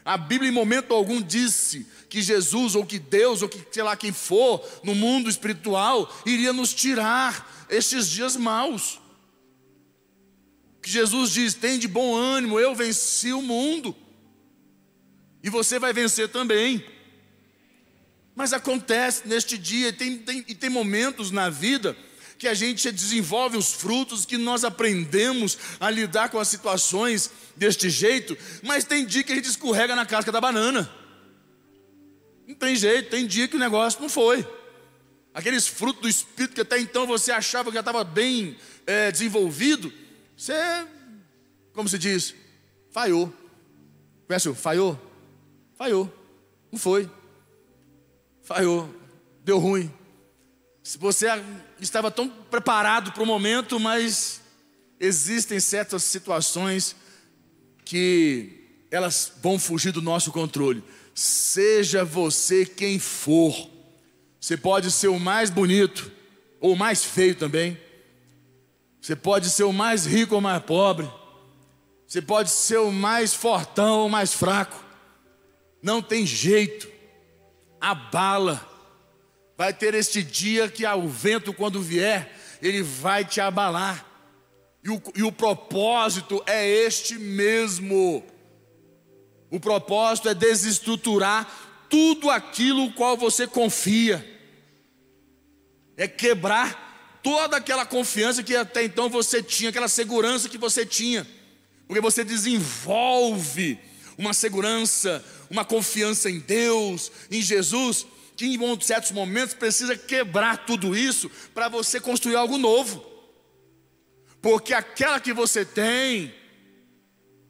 A 0.09 0.17
Bíblia 0.17 0.49
em 0.49 0.51
momento 0.51 0.91
algum 0.91 1.21
disse 1.21 1.85
que 2.09 2.19
Jesus 2.19 2.73
ou 2.73 2.83
que 2.83 2.97
Deus 2.97 3.43
ou 3.43 3.47
que 3.47 3.63
sei 3.71 3.83
lá 3.83 3.95
quem 3.95 4.11
for 4.11 4.67
no 4.83 4.95
mundo 4.95 5.29
espiritual 5.29 6.11
iria 6.25 6.51
nos 6.51 6.73
tirar 6.73 7.67
estes 7.69 8.09
dias 8.09 8.35
maus. 8.35 8.99
Que 10.81 10.89
Jesus 10.89 11.29
diz: 11.29 11.53
"Tem 11.53 11.77
de 11.77 11.87
bom 11.87 12.15
ânimo, 12.15 12.59
eu 12.59 12.73
venci 12.73 13.31
o 13.33 13.43
mundo". 13.43 13.95
E 15.43 15.49
você 15.51 15.77
vai 15.77 15.93
vencer 15.93 16.27
também. 16.29 16.83
Mas 18.35 18.51
acontece 18.51 19.27
neste 19.27 19.59
dia, 19.59 19.93
tem, 19.93 20.17
tem, 20.17 20.43
e 20.47 20.55
tem 20.55 20.71
momentos 20.71 21.29
na 21.29 21.51
vida 21.51 21.95
que 22.39 22.47
a 22.47 22.53
gente 22.53 22.89
desenvolve 22.89 23.57
os 23.57 23.73
frutos, 23.73 24.25
que 24.25 24.37
nós 24.37 24.63
aprendemos 24.63 25.57
a 25.77 25.89
lidar 25.89 26.29
com 26.29 26.39
as 26.39 26.47
situações 26.47 27.29
deste 27.53 27.89
jeito, 27.89 28.35
mas 28.63 28.85
tem 28.85 29.05
dia 29.05 29.23
que 29.23 29.33
a 29.33 29.35
gente 29.35 29.49
escorrega 29.49 29.93
na 29.93 30.05
casca 30.05 30.31
da 30.31 30.39
banana. 30.39 30.89
Não 32.47 32.55
tem 32.55 32.77
jeito, 32.77 33.09
tem 33.09 33.27
dia 33.27 33.45
que 33.45 33.57
o 33.57 33.59
negócio 33.59 34.01
não 34.01 34.07
foi. 34.07 34.47
Aqueles 35.33 35.67
frutos 35.67 36.01
do 36.01 36.07
Espírito 36.07 36.55
que 36.55 36.61
até 36.61 36.79
então 36.79 37.05
você 37.05 37.29
achava 37.29 37.69
que 37.69 37.75
já 37.75 37.81
estava 37.81 38.05
bem 38.05 38.55
é, 38.87 39.11
desenvolvido, 39.11 39.93
você, 40.35 40.53
como 41.73 41.89
se 41.89 41.99
diz, 41.99 42.33
falhou. 42.89 43.33
Conhece 44.25 44.47
o 44.47 44.55
falhou? 44.55 44.97
Falhou. 45.77 46.11
Não 46.71 46.79
foi. 46.79 47.09
Falhou. 48.41 48.89
Deu 49.43 49.59
ruim. 49.59 49.91
Se 50.81 50.97
você 50.97 51.27
estava 51.81 52.11
tão 52.11 52.29
preparado 52.29 53.11
para 53.11 53.23
o 53.23 53.25
momento, 53.25 53.79
mas 53.79 54.41
existem 54.99 55.59
certas 55.59 56.03
situações 56.03 56.95
que 57.85 58.59
elas 58.91 59.33
vão 59.41 59.57
fugir 59.57 59.91
do 59.91 60.01
nosso 60.01 60.31
controle. 60.31 60.83
Seja 61.13 62.03
você 62.03 62.65
quem 62.65 62.99
for, 62.99 63.69
você 64.39 64.55
pode 64.55 64.91
ser 64.91 65.07
o 65.07 65.19
mais 65.19 65.49
bonito 65.49 66.11
ou 66.59 66.73
o 66.73 66.77
mais 66.77 67.03
feio 67.03 67.35
também. 67.35 67.77
Você 69.01 69.15
pode 69.15 69.49
ser 69.49 69.63
o 69.63 69.73
mais 69.73 70.05
rico 70.05 70.35
ou 70.35 70.41
mais 70.41 70.63
pobre. 70.63 71.09
Você 72.07 72.21
pode 72.21 72.49
ser 72.49 72.77
o 72.77 72.91
mais 72.91 73.33
fortão 73.33 73.99
ou 73.99 74.09
mais 74.09 74.33
fraco. 74.33 74.83
Não 75.81 76.01
tem 76.01 76.25
jeito. 76.25 76.87
Abala. 77.79 78.68
Vai 79.59 79.73
ter 79.73 79.93
este 79.93 80.23
dia 80.23 80.69
que 80.69 80.85
o 80.85 81.09
vento, 81.09 81.51
quando 81.51 81.81
vier, 81.81 82.33
ele 82.61 82.81
vai 82.81 83.25
te 83.25 83.41
abalar. 83.41 84.05
E 84.81 84.89
o, 84.89 85.03
e 85.13 85.21
o 85.21 85.33
propósito 85.33 86.41
é 86.47 86.65
este 86.65 87.15
mesmo. 87.15 88.23
O 89.51 89.59
propósito 89.59 90.29
é 90.29 90.33
desestruturar 90.33 91.45
tudo 91.89 92.29
aquilo 92.29 92.93
qual 92.93 93.17
você 93.17 93.45
confia. 93.45 94.25
É 95.97 96.07
quebrar 96.07 97.19
toda 97.21 97.57
aquela 97.57 97.85
confiança 97.85 98.41
que 98.41 98.55
até 98.55 98.85
então 98.85 99.09
você 99.09 99.43
tinha, 99.43 99.71
aquela 99.71 99.89
segurança 99.89 100.47
que 100.47 100.57
você 100.57 100.85
tinha. 100.85 101.27
Porque 101.85 101.99
você 101.99 102.23
desenvolve 102.23 103.77
uma 104.17 104.33
segurança, 104.33 105.21
uma 105.49 105.65
confiança 105.65 106.29
em 106.29 106.39
Deus, 106.39 107.11
em 107.29 107.41
Jesus, 107.41 108.07
que 108.39 108.45
em 108.45 108.81
certos 108.81 109.11
momentos 109.11 109.53
precisa 109.53 109.97
quebrar 109.97 110.65
tudo 110.65 110.95
isso 110.95 111.29
para 111.53 111.67
você 111.67 111.99
construir 111.99 112.37
algo 112.37 112.57
novo. 112.57 113.05
Porque 114.41 114.73
aquela 114.73 115.19
que 115.19 115.33
você 115.33 115.65
tem 115.65 116.33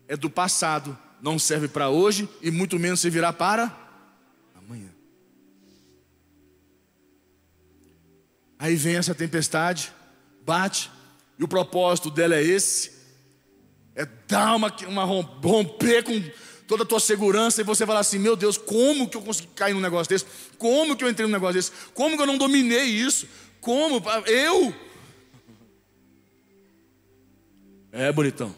é 0.08 0.17
do 0.17 0.31
passado, 0.31 0.98
não 1.22 1.38
serve 1.38 1.67
para 1.67 1.89
hoje 1.89 2.27
e 2.41 2.50
muito 2.50 2.79
menos 2.79 3.01
servirá 3.01 3.31
para 3.31 3.72
amanhã. 4.55 4.89
Aí 8.58 8.75
vem 8.75 8.96
essa 8.96 9.13
tempestade, 9.13 9.93
bate, 10.43 10.89
e 11.38 11.43
o 11.43 11.48
propósito 11.48 12.10
dela 12.10 12.36
é 12.36 12.41
esse: 12.41 12.93
é 13.93 14.08
dar 14.27 14.55
uma, 14.55 14.75
uma 14.88 15.03
romper 15.03 16.03
com 16.03 16.19
toda 16.69 16.83
a 16.83 16.85
tua 16.85 16.99
segurança 16.99 17.59
e 17.59 17.63
você 17.63 17.85
falar 17.85 18.01
assim: 18.01 18.19
meu 18.19 18.35
Deus, 18.35 18.55
como 18.55 19.09
que 19.09 19.17
eu 19.17 19.21
consegui 19.21 19.49
cair 19.55 19.73
num 19.73 19.81
negócio 19.81 20.07
desse? 20.07 20.25
Como 20.57 20.95
que 20.95 21.03
eu 21.03 21.09
entrei 21.09 21.25
num 21.25 21.33
negócio 21.33 21.55
desse? 21.55 21.71
Como 21.95 22.15
que 22.15 22.21
eu 22.21 22.27
não 22.27 22.38
dominei 22.38 22.85
isso? 22.85 23.27
Como? 23.59 24.01
Eu? 24.27 24.73
É, 27.91 28.11
bonitão. 28.11 28.55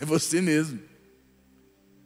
É 0.00 0.04
você 0.04 0.40
mesmo. 0.40 0.80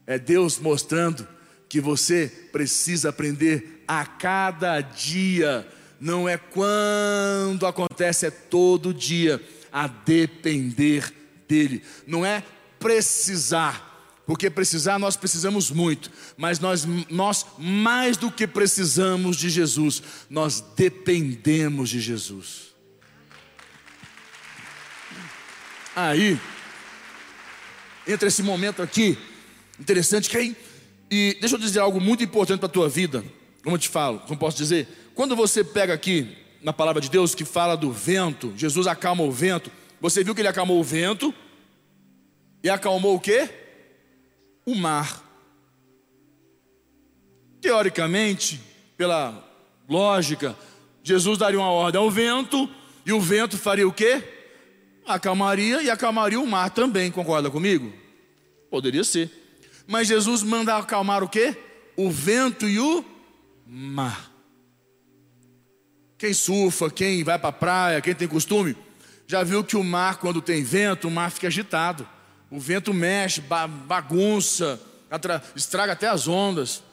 É 0.04 0.18
Deus 0.18 0.58
mostrando 0.58 1.26
que 1.68 1.80
você 1.80 2.26
precisa 2.50 3.10
aprender 3.10 3.84
a 3.86 4.04
cada 4.04 4.80
dia. 4.80 5.66
Não 6.00 6.28
é 6.28 6.36
quando 6.36 7.66
acontece, 7.66 8.26
é 8.26 8.30
todo 8.30 8.92
dia. 8.92 9.40
A 9.70 9.86
depender 9.86 11.12
dEle. 11.48 11.82
Não 12.04 12.26
é 12.26 12.42
precisar. 12.80 13.93
Porque 14.26 14.48
precisar 14.48 14.98
nós 14.98 15.16
precisamos 15.16 15.70
muito, 15.70 16.10
mas 16.36 16.58
nós, 16.58 16.86
nós 17.10 17.44
mais 17.58 18.16
do 18.16 18.30
que 18.30 18.46
precisamos 18.46 19.36
de 19.36 19.50
Jesus, 19.50 20.02
nós 20.30 20.64
dependemos 20.74 21.90
de 21.90 22.00
Jesus. 22.00 22.74
Aí, 25.94 26.40
entra 28.06 28.28
esse 28.28 28.42
momento 28.42 28.82
aqui, 28.82 29.18
interessante, 29.78 30.30
que 30.30 30.36
aí, 30.38 30.56
e 31.10 31.36
deixa 31.38 31.56
eu 31.56 31.60
dizer 31.60 31.80
algo 31.80 32.00
muito 32.00 32.24
importante 32.24 32.60
para 32.60 32.66
a 32.66 32.72
tua 32.72 32.88
vida, 32.88 33.22
como 33.62 33.76
eu 33.76 33.80
te 33.80 33.88
falo, 33.88 34.20
como 34.20 34.38
posso 34.38 34.56
dizer, 34.56 34.88
quando 35.14 35.36
você 35.36 35.62
pega 35.62 35.92
aqui 35.92 36.34
na 36.62 36.72
palavra 36.72 37.00
de 37.00 37.10
Deus 37.10 37.34
que 37.34 37.44
fala 37.44 37.76
do 37.76 37.92
vento, 37.92 38.54
Jesus 38.56 38.86
acalma 38.86 39.22
o 39.22 39.30
vento, 39.30 39.70
você 40.00 40.24
viu 40.24 40.34
que 40.34 40.40
ele 40.40 40.48
acalmou 40.48 40.80
o 40.80 40.84
vento, 40.84 41.32
e 42.62 42.70
acalmou 42.70 43.14
o 43.14 43.20
que? 43.20 43.63
O 44.64 44.74
mar. 44.74 45.22
Teoricamente, 47.60 48.60
pela 48.96 49.42
lógica, 49.88 50.56
Jesus 51.02 51.38
daria 51.38 51.58
uma 51.58 51.70
ordem 51.70 52.00
ao 52.00 52.10
vento, 52.10 52.68
e 53.06 53.12
o 53.12 53.20
vento 53.20 53.58
faria 53.58 53.86
o 53.86 53.92
quê? 53.92 54.34
acalmaria 55.06 55.82
e 55.82 55.90
acalmaria 55.90 56.40
o 56.40 56.46
mar 56.46 56.70
também, 56.70 57.10
concorda 57.10 57.50
comigo? 57.50 57.92
Poderia 58.70 59.04
ser. 59.04 59.30
Mas 59.86 60.08
Jesus 60.08 60.42
manda 60.42 60.76
acalmar 60.76 61.22
o 61.22 61.28
quê? 61.28 61.56
O 61.96 62.10
vento 62.10 62.68
e 62.68 62.78
o 62.78 63.04
mar. 63.66 64.30
Quem 66.16 66.32
surfa, 66.32 66.90
quem 66.90 67.22
vai 67.22 67.38
para 67.38 67.50
a 67.50 67.52
praia, 67.52 68.00
quem 68.00 68.14
tem 68.14 68.26
costume, 68.26 68.76
já 69.26 69.42
viu 69.42 69.62
que 69.62 69.76
o 69.76 69.84
mar, 69.84 70.18
quando 70.18 70.40
tem 70.40 70.62
vento, 70.62 71.08
o 71.08 71.10
mar 71.10 71.30
fica 71.30 71.48
agitado. 71.48 72.08
O 72.54 72.60
vento 72.60 72.94
mexe, 72.94 73.42
bagunça, 73.84 74.80
estraga 75.56 75.92
até 75.92 76.06
as 76.06 76.28
ondas. 76.28 76.84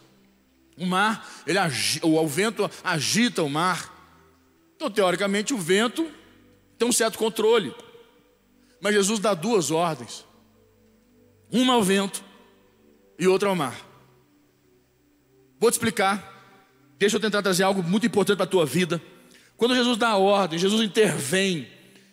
O 0.75 0.87
mar, 0.87 1.23
ele, 1.45 1.59
o 2.01 2.27
vento 2.27 2.67
agita 2.83 3.43
o 3.43 3.49
mar. 3.49 3.93
Então, 4.75 4.89
teoricamente, 4.89 5.53
o 5.53 5.59
vento 5.59 6.09
tem 6.79 6.87
um 6.87 6.91
certo 6.91 7.19
controle. 7.19 7.75
Mas 8.81 8.95
Jesus 8.95 9.19
dá 9.19 9.35
duas 9.35 9.69
ordens: 9.69 10.25
uma 11.51 11.73
ao 11.73 11.83
vento 11.83 12.23
e 13.19 13.27
outra 13.27 13.47
ao 13.47 13.55
mar. 13.55 13.79
Vou 15.59 15.69
te 15.69 15.75
explicar. 15.75 16.27
Deixa 16.97 17.17
eu 17.17 17.21
tentar 17.21 17.43
trazer 17.43 17.61
algo 17.61 17.83
muito 17.83 18.07
importante 18.07 18.37
para 18.37 18.45
a 18.45 18.49
tua 18.49 18.65
vida. 18.65 18.99
Quando 19.55 19.75
Jesus 19.75 19.95
dá 19.95 20.07
a 20.07 20.17
ordem, 20.17 20.57
Jesus 20.57 20.81
intervém 20.81 21.67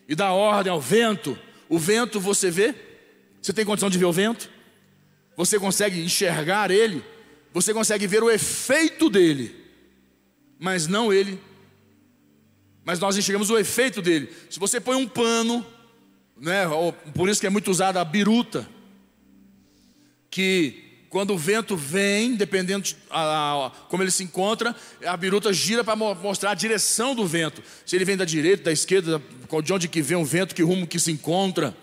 e 0.07 0.15
dá 0.15 0.33
ordem 0.33 0.71
ao 0.71 0.83
vento. 0.83 1.39
O 1.67 1.79
vento 1.79 2.21
você 2.21 2.51
vê? 2.51 2.88
Você 3.41 3.53
tem 3.53 3.65
condição 3.65 3.91
de 3.91 3.99
ver 3.99 4.05
o 4.05 4.13
vento? 4.13 4.51
Você 5.37 5.59
consegue 5.59 6.01
enxergar 6.01 6.71
ele? 6.71 7.05
Você 7.53 7.73
consegue 7.73 8.07
ver 8.07 8.23
o 8.23 8.31
efeito 8.31 9.09
dele, 9.09 9.55
mas 10.59 10.87
não 10.87 11.13
ele. 11.13 11.41
Mas 12.85 12.99
nós 12.99 13.17
enxergamos 13.17 13.51
o 13.51 13.59
efeito 13.59 14.03
dele. 14.03 14.31
Se 14.51 14.59
você 14.59 14.81
põe 14.81 14.97
um 14.97 15.07
pano 15.07 15.65
né? 16.41 16.65
Por 17.15 17.29
isso 17.29 17.41
que 17.41 17.47
é 17.47 17.51
muito 17.51 17.71
usada 17.71 18.01
a 18.01 18.05
biruta, 18.05 18.69
que 20.31 20.85
quando 21.11 21.33
o 21.33 21.39
vento 21.39 21.77
vem, 21.77 22.35
dependendo 22.35 22.85
de 22.85 22.97
a, 23.11 23.73
como 23.89 24.03
ele 24.03 24.11
se 24.11 24.23
encontra, 24.23 24.77
a 25.05 25.17
biruta 25.17 25.53
gira 25.53 25.83
para 25.83 25.97
mostrar 25.97 26.51
a 26.51 26.55
direção 26.55 27.15
do 27.15 27.27
vento. 27.27 27.63
Se 27.85 27.97
ele 27.97 28.05
vem 28.05 28.17
da 28.17 28.25
direita, 28.25 28.65
da 28.65 28.73
esquerda, 28.73 29.21
de 29.65 29.73
onde 29.73 29.89
que 29.89 30.03
vem 30.03 30.19
o 30.19 30.25
vento, 30.25 30.55
que 30.55 30.63
rumo 30.63 30.87
que 30.87 31.01
se 31.01 31.11
encontra. 31.11 31.75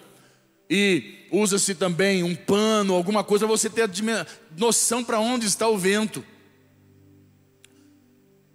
E 0.69 1.27
usa-se 1.31 1.75
também 1.75 2.23
um 2.23 2.35
pano, 2.35 2.93
alguma 2.93 3.23
coisa, 3.23 3.45
você 3.45 3.69
ter 3.69 3.89
noção 4.57 5.03
para 5.03 5.19
onde 5.19 5.45
está 5.45 5.67
o 5.67 5.77
vento. 5.77 6.23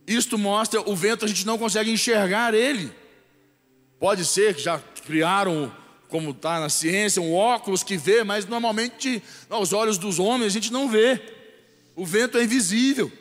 Isto 0.06 0.36
mostra 0.36 0.80
o 0.80 0.96
vento, 0.96 1.24
a 1.24 1.28
gente 1.28 1.46
não 1.46 1.56
consegue 1.56 1.90
enxergar 1.90 2.52
ele. 2.52 2.92
Pode 3.98 4.24
ser 4.24 4.54
que 4.54 4.62
já 4.62 4.78
criaram 5.06 5.72
como 6.08 6.32
está 6.32 6.58
na 6.58 6.68
ciência, 6.68 7.22
um 7.22 7.32
óculos 7.32 7.84
que 7.84 7.96
vê, 7.96 8.24
mas 8.24 8.44
normalmente 8.46 9.22
aos 9.48 9.72
olhos 9.72 9.96
dos 9.96 10.18
homens 10.18 10.48
a 10.48 10.54
gente 10.54 10.72
não 10.72 10.88
vê. 10.88 11.20
O 11.94 12.04
vento 12.04 12.36
é 12.38 12.42
invisível. 12.42 13.12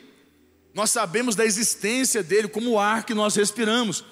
Nós 0.74 0.90
sabemos 0.90 1.36
da 1.36 1.44
existência 1.44 2.22
dele 2.22 2.48
como 2.48 2.70
o 2.70 2.78
ar 2.78 3.04
que 3.04 3.14
nós 3.14 3.36
respiramos. 3.36 4.04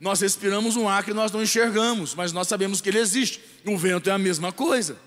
Nós 0.00 0.20
respiramos 0.20 0.76
um 0.76 0.88
ar 0.88 1.04
que 1.04 1.12
nós 1.12 1.32
não 1.32 1.42
enxergamos, 1.42 2.14
mas 2.14 2.32
nós 2.32 2.46
sabemos 2.46 2.80
que 2.80 2.88
ele 2.88 2.98
existe. 2.98 3.40
O 3.64 3.76
vento 3.76 4.08
é 4.08 4.12
a 4.12 4.18
mesma 4.18 4.52
coisa. 4.52 4.98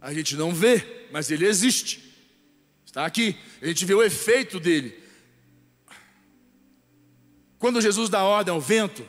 A 0.00 0.14
gente 0.14 0.36
não 0.36 0.54
vê, 0.54 1.06
mas 1.12 1.30
ele 1.30 1.46
existe. 1.46 2.14
Está 2.86 3.04
aqui. 3.04 3.36
A 3.60 3.66
gente 3.66 3.84
vê 3.84 3.94
o 3.94 4.02
efeito 4.02 4.58
dele. 4.58 4.98
Quando 7.58 7.80
Jesus 7.80 8.08
dá 8.08 8.22
ordem 8.22 8.54
ao 8.54 8.60
vento, 8.60 9.06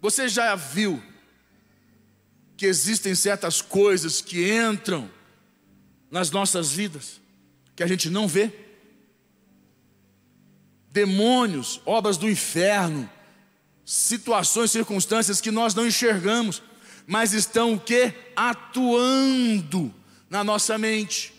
você 0.00 0.28
já 0.28 0.54
viu 0.54 1.02
que 2.56 2.66
existem 2.66 3.14
certas 3.14 3.60
coisas 3.60 4.20
que 4.20 4.52
entram 4.52 5.10
nas 6.10 6.30
nossas 6.30 6.70
vidas 6.70 7.20
que 7.74 7.82
a 7.82 7.86
gente 7.86 8.08
não 8.08 8.28
vê. 8.28 8.52
Demônios, 10.90 11.80
obras 11.84 12.16
do 12.16 12.30
inferno, 12.30 13.10
situações, 13.84 14.70
circunstâncias 14.70 15.40
que 15.40 15.50
nós 15.50 15.74
não 15.74 15.86
enxergamos, 15.86 16.62
mas 17.06 17.32
estão 17.32 17.74
o 17.74 17.80
que? 17.80 18.12
Atuando 18.36 19.92
na 20.30 20.44
nossa 20.44 20.78
mente, 20.78 21.34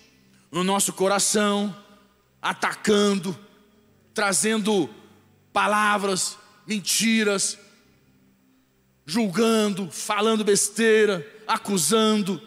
no 0.51 0.63
nosso 0.63 0.93
coração, 0.93 1.75
atacando, 2.41 3.37
trazendo 4.13 4.89
palavras, 5.51 6.37
mentiras, 6.67 7.57
julgando, 9.05 9.89
falando 9.91 10.43
besteira, 10.43 11.25
acusando, 11.47 12.41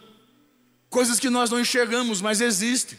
coisas 0.91 1.21
que 1.21 1.31
nós 1.31 1.51
não 1.51 1.61
enxergamos, 1.61 2.21
mas 2.21 2.41
existem. 2.41 2.99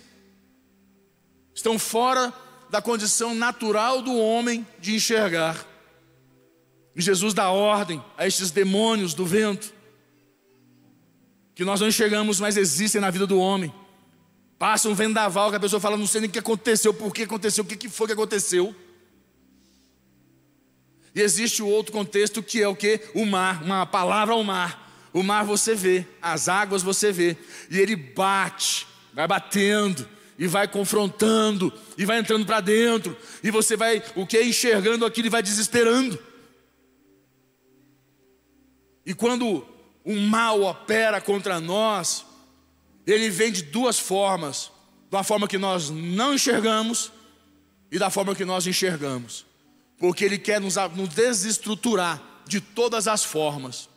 Estão 1.54 1.80
fora 1.80 2.34
da 2.70 2.82
condição 2.82 3.34
natural 3.34 4.02
do 4.02 4.16
homem 4.16 4.66
de 4.80 4.96
enxergar. 4.96 5.66
Jesus 7.02 7.34
dá 7.34 7.50
ordem 7.50 8.04
a 8.18 8.26
estes 8.26 8.50
demônios 8.50 9.14
do 9.14 9.26
vento. 9.26 9.74
que 11.54 11.66
nós 11.66 11.80
não 11.80 11.88
enxergamos, 11.88 12.40
mas 12.40 12.56
existem 12.56 13.02
na 13.02 13.10
vida 13.10 13.26
do 13.26 13.40
homem. 13.40 13.74
Passa 14.60 14.90
um 14.90 14.94
vendaval 14.94 15.50
que 15.50 15.56
a 15.56 15.60
pessoa 15.60 15.80
fala, 15.80 15.98
não 15.98 16.06
sei 16.06 16.22
nem 16.22 16.30
o 16.30 16.34
que 16.34 16.38
aconteceu, 16.38 16.94
por 16.94 17.14
que 17.14 17.24
aconteceu, 17.24 17.64
o 17.64 17.68
que 17.68 17.90
foi 17.90 18.06
que 18.06 18.14
aconteceu. 18.14 18.76
E 21.16 21.22
existe 21.22 21.64
o 21.64 21.68
outro 21.68 21.92
contexto 21.92 22.44
que 22.44 22.62
é 22.62 22.68
o 22.68 22.76
que? 22.76 23.02
O 23.16 23.26
mar, 23.26 23.64
uma 23.64 23.88
palavra 23.88 24.36
ao 24.36 24.44
mar. 24.44 25.10
O 25.12 25.24
mar 25.24 25.44
você 25.44 25.74
vê, 25.74 26.06
as 26.22 26.48
águas 26.48 26.84
você 26.84 27.12
vê, 27.12 27.36
e 27.72 27.80
ele 27.80 27.96
bate, 27.96 28.86
vai 29.14 29.28
batendo, 29.28 30.08
e 30.38 30.46
vai 30.46 30.68
confrontando, 30.68 31.74
e 31.98 32.06
vai 32.06 32.20
entrando 32.20 32.46
para 32.46 32.62
dentro, 32.62 33.18
e 33.44 33.50
você 33.50 33.76
vai, 33.76 34.04
o 34.16 34.28
que 34.28 34.40
enxergando 34.44 35.06
aquilo, 35.06 35.26
e 35.26 35.32
vai 35.32 35.42
desesperando. 35.42 36.20
E 39.08 39.14
quando 39.14 39.66
o 40.04 40.16
mal 40.18 40.62
opera 40.64 41.22
contra 41.22 41.62
nós, 41.62 42.26
ele 43.06 43.30
vem 43.30 43.54
de 43.54 43.64
duas 43.64 43.98
formas: 43.98 44.70
da 45.10 45.24
forma 45.24 45.48
que 45.48 45.58
nós 45.58 45.90
não 45.90 46.34
enxergamos 46.34 47.10
e 47.90 47.98
da 47.98 48.10
forma 48.10 48.36
que 48.36 48.44
nós 48.44 48.68
enxergamos, 48.68 49.46
porque 49.98 50.26
ele 50.26 50.38
quer 50.38 50.60
nos, 50.60 50.76
nos 50.94 51.08
desestruturar 51.08 52.22
de 52.46 52.60
todas 52.60 53.08
as 53.08 53.24
formas. 53.24 53.88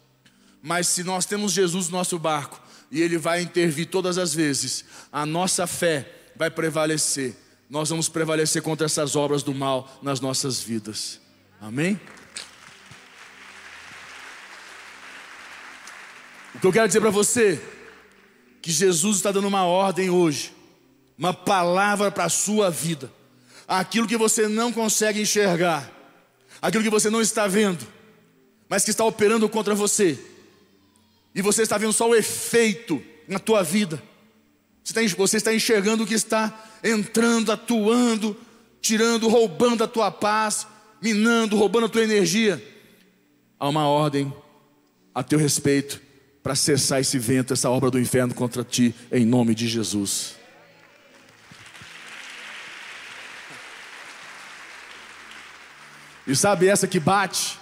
Mas 0.62 0.86
se 0.86 1.02
nós 1.02 1.26
temos 1.26 1.50
Jesus 1.52 1.88
no 1.88 1.98
nosso 1.98 2.16
barco 2.16 2.62
e 2.88 3.02
ele 3.02 3.18
vai 3.18 3.42
intervir 3.42 3.88
todas 3.88 4.16
as 4.16 4.32
vezes, 4.32 4.84
a 5.10 5.26
nossa 5.26 5.66
fé 5.66 6.08
vai 6.36 6.50
prevalecer. 6.50 7.36
Nós 7.68 7.88
vamos 7.88 8.08
prevalecer 8.08 8.62
contra 8.62 8.86
essas 8.86 9.16
obras 9.16 9.42
do 9.42 9.52
mal 9.52 9.98
nas 10.02 10.20
nossas 10.20 10.60
vidas. 10.62 11.20
Amém? 11.60 11.98
O 16.60 16.62
que 16.62 16.66
eu 16.66 16.72
quero 16.74 16.86
dizer 16.86 17.00
para 17.00 17.08
você, 17.08 17.58
que 18.60 18.70
Jesus 18.70 19.16
está 19.16 19.32
dando 19.32 19.48
uma 19.48 19.64
ordem 19.64 20.10
hoje, 20.10 20.52
uma 21.16 21.32
palavra 21.32 22.10
para 22.10 22.24
a 22.24 22.28
sua 22.28 22.70
vida. 22.70 23.10
Aquilo 23.66 24.06
que 24.06 24.18
você 24.18 24.46
não 24.46 24.70
consegue 24.70 25.22
enxergar, 25.22 25.90
aquilo 26.60 26.84
que 26.84 26.90
você 26.90 27.08
não 27.08 27.22
está 27.22 27.46
vendo, 27.46 27.82
mas 28.68 28.84
que 28.84 28.90
está 28.90 29.02
operando 29.06 29.48
contra 29.48 29.74
você, 29.74 30.18
e 31.34 31.40
você 31.40 31.62
está 31.62 31.78
vendo 31.78 31.94
só 31.94 32.06
o 32.06 32.14
efeito 32.14 33.02
na 33.26 33.38
tua 33.38 33.62
vida. 33.62 34.02
Você 35.16 35.38
está 35.38 35.54
enxergando 35.54 36.04
o 36.04 36.06
que 36.06 36.12
está 36.12 36.52
entrando, 36.84 37.52
atuando, 37.52 38.36
tirando, 38.82 39.28
roubando 39.28 39.82
a 39.82 39.88
tua 39.88 40.10
paz, 40.10 40.66
minando, 41.00 41.56
roubando 41.56 41.86
a 41.86 41.88
tua 41.88 42.04
energia. 42.04 42.62
Há 43.58 43.66
uma 43.66 43.88
ordem 43.88 44.30
a 45.14 45.22
teu 45.22 45.38
respeito 45.38 46.09
para 46.42 46.54
cessar 46.54 47.00
esse 47.00 47.18
vento, 47.18 47.52
essa 47.52 47.68
obra 47.68 47.90
do 47.90 47.98
inferno 47.98 48.34
contra 48.34 48.64
ti, 48.64 48.94
em 49.12 49.24
nome 49.24 49.54
de 49.54 49.68
Jesus. 49.68 50.36
E 56.26 56.36
sabe 56.36 56.68
essa 56.68 56.86
que 56.86 57.00
bate, 57.00 57.58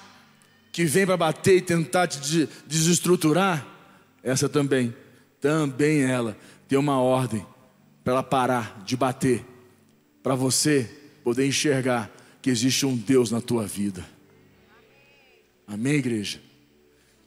que 0.71 0.85
vem 0.85 1.07
para 1.07 1.17
bater 1.17 1.57
e 1.57 1.63
tentar 1.63 2.07
te 2.07 2.49
desestruturar? 2.67 3.67
Essa 4.23 4.49
também, 4.49 4.95
também 5.41 6.03
ela 6.03 6.37
tem 6.69 6.79
uma 6.79 7.01
ordem 7.01 7.47
para 8.05 8.15
ela 8.15 8.23
parar 8.23 8.83
de 8.85 8.97
bater, 8.97 9.45
para 10.23 10.35
você 10.35 10.85
poder 11.25 11.47
enxergar 11.47 12.11
que 12.41 12.51
existe 12.51 12.85
um 12.85 12.97
Deus 12.97 13.31
na 13.31 13.41
tua 13.41 13.67
vida. 13.67 14.07
Amém, 15.67 15.95
igreja? 15.95 16.48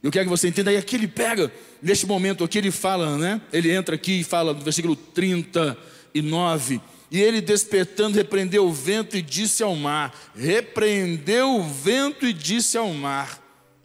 Eu 0.04 0.12
quero 0.12 0.26
que 0.26 0.30
você 0.30 0.48
entenda, 0.48 0.72
aí 0.72 0.78
aqui 0.78 0.96
ele 0.96 1.08
pega, 1.08 1.52
neste 1.82 2.08
momento 2.08 2.44
aqui 2.44 2.58
ele 2.58 2.72
fala, 2.72 3.18
né? 3.18 3.40
Ele 3.54 3.72
entra 3.72 3.96
aqui 3.96 4.22
e 4.22 4.24
fala 4.24 4.54
no 4.54 4.62
versículo 4.62 4.96
39. 4.96 6.82
E 7.12 7.20
ele 7.20 7.42
despertando, 7.42 8.16
repreendeu 8.16 8.66
o 8.66 8.74
vento 8.74 9.16
e 9.16 9.22
disse 9.22 9.62
ao 9.62 9.76
mar: 9.76 10.14
Repreendeu 10.36 11.58
o 11.58 11.64
vento 11.64 12.26
e 12.26 12.34
disse 12.34 12.78
ao 12.78 12.92
mar. 12.94 13.40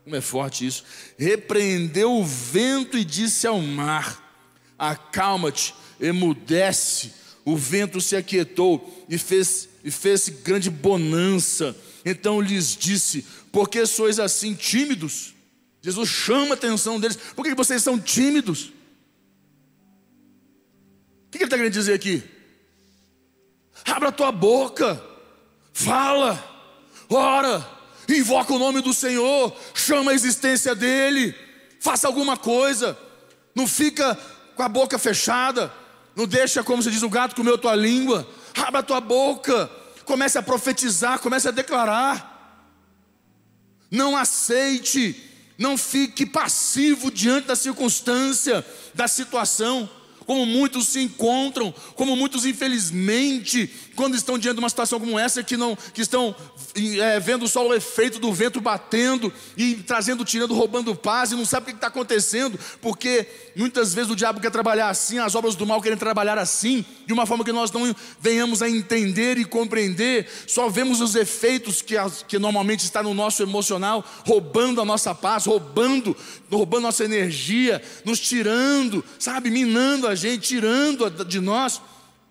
Como 0.05 0.15
é 0.15 0.21
forte 0.21 0.65
isso. 0.65 0.85
Repreendeu 1.19 2.13
o 2.13 2.25
vento 2.25 2.97
e 2.97 3.05
disse 3.05 3.47
ao 3.47 3.61
mar: 3.61 4.23
Acalma-te, 4.79 5.75
emudece. 6.01 7.13
O 7.45 7.57
vento 7.57 8.01
se 8.01 8.17
aquietou 8.17 9.05
e 9.09 9.19
fez, 9.19 9.69
e 9.85 9.91
fez 9.91 10.29
grande 10.29 10.71
bonança. 10.71 11.77
Então 12.05 12.41
lhes 12.41 12.75
disse: 12.75 13.27
Por 13.53 13.69
que 13.69 13.85
sois 13.85 14.19
assim 14.19 14.55
tímidos? 14.55 15.36
Jesus 15.87 16.09
chama 16.09 16.51
a 16.51 16.55
atenção 16.55 16.99
deles. 16.99 17.17
Por 17.17 17.45
que 17.45 17.55
vocês 17.55 17.81
são 17.81 17.97
tímidos? 17.97 18.73
O 21.29 21.31
que 21.31 21.39
ele 21.39 21.45
está 21.45 21.57
querendo 21.57 21.73
dizer 21.73 21.95
aqui? 21.95 22.25
Abra 23.85 24.09
a 24.09 24.13
tua 24.13 24.33
boca, 24.33 25.01
fala, 25.73 26.43
ora, 27.09 27.65
invoca 28.09 28.53
o 28.53 28.59
nome 28.59 28.81
do 28.81 28.93
Senhor, 28.93 29.57
chama 29.75 30.11
a 30.11 30.15
existência 30.15 30.75
dEle, 30.75 31.33
faça 31.79 32.09
alguma 32.09 32.37
coisa, 32.37 32.99
não 33.55 33.69
fica 33.69 34.19
com 34.57 34.65
a 34.65 34.69
boca 34.69 34.99
fechada, 34.99 35.73
não 36.17 36.27
deixa, 36.27 36.65
como 36.65 36.83
se 36.83 36.91
diz, 36.91 37.05
o 37.05 37.09
gato 37.09 37.37
comer 37.37 37.55
a 37.55 37.59
tua 37.59 37.77
língua, 37.77 38.29
abra 38.57 38.81
a 38.81 38.83
tua 38.83 39.01
boca, 39.01 39.71
comece 40.05 40.37
a 40.37 40.43
profetizar, 40.43 41.21
comece 41.21 41.47
a 41.47 41.53
declarar. 41.53 42.35
Não 43.89 44.17
aceite 44.17 45.26
não 45.59 45.77
fique 45.77 46.27
passivo 46.27 47.11
diante 47.11 47.47
da 47.47 47.57
circunstância, 47.57 48.65
da 48.95 49.09
situação 49.09 49.89
como 50.27 50.45
muitos 50.45 50.89
se 50.89 51.01
encontram, 51.01 51.73
como 51.95 52.17
muitos 52.17 52.45
infelizmente, 52.45 53.71
quando 53.95 54.17
estão 54.17 54.37
diante 54.37 54.57
de 54.57 54.61
uma 54.61 54.69
situação 54.69 54.99
como 54.99 55.19
essa, 55.19 55.43
que 55.43 55.57
não, 55.57 55.79
que 55.95 56.03
estão 56.03 56.35
é, 57.01 57.21
vendo 57.21 57.47
só 57.47 57.67
o 57.67 57.73
efeito 57.73 58.19
do 58.19 58.33
vento 58.33 58.61
batendo 58.61 59.33
e 59.57 59.77
trazendo, 59.77 60.25
tirando, 60.25 60.53
roubando 60.53 60.95
paz 60.95 61.31
e 61.31 61.37
não 61.37 61.47
sabe 61.47 61.65
o 61.65 61.67
que 61.67 61.77
está 61.77 61.87
acontecendo, 61.87 62.59
porque 62.83 63.27
muitas 63.55 63.95
vezes 63.95 64.11
o 64.11 64.17
diabo 64.17 64.41
quer 64.41 64.51
trabalhar 64.51 64.89
assim, 64.89 65.19
as 65.19 65.35
obras 65.35 65.55
do 65.55 65.65
mal 65.65 65.81
querem 65.81 65.97
trabalhar 65.97 66.39
assim, 66.39 66.85
de 67.07 67.13
uma 67.13 67.25
forma 67.25 67.45
que 67.45 67.53
nós 67.53 67.71
não 67.71 67.95
venhamos 68.21 68.63
a 68.63 68.69
entender 68.69 69.39
e 69.39 69.45
compreender, 69.45 70.29
só 70.47 70.69
vemos 70.69 71.01
os 71.01 71.15
efeitos 71.15 71.81
que, 71.81 71.95
que 72.27 72.39
normalmente 72.39 72.81
está 72.81 73.03
no 73.03 73.15
nosso 73.15 73.43
emocional, 73.43 74.05
roubando 74.27 74.81
a 74.81 74.85
nossa 74.85 75.15
paz, 75.15 75.47
roubando, 75.47 76.17
roubando 76.51 76.83
nossa 76.83 77.05
energia, 77.05 77.81
nos 78.05 78.19
tirando, 78.19 79.05
sabe, 79.19 79.51
minando 79.51 80.09
a 80.09 80.16
gente, 80.17 80.49
tirando 80.49 81.09
de 81.25 81.41
nós. 81.41 81.81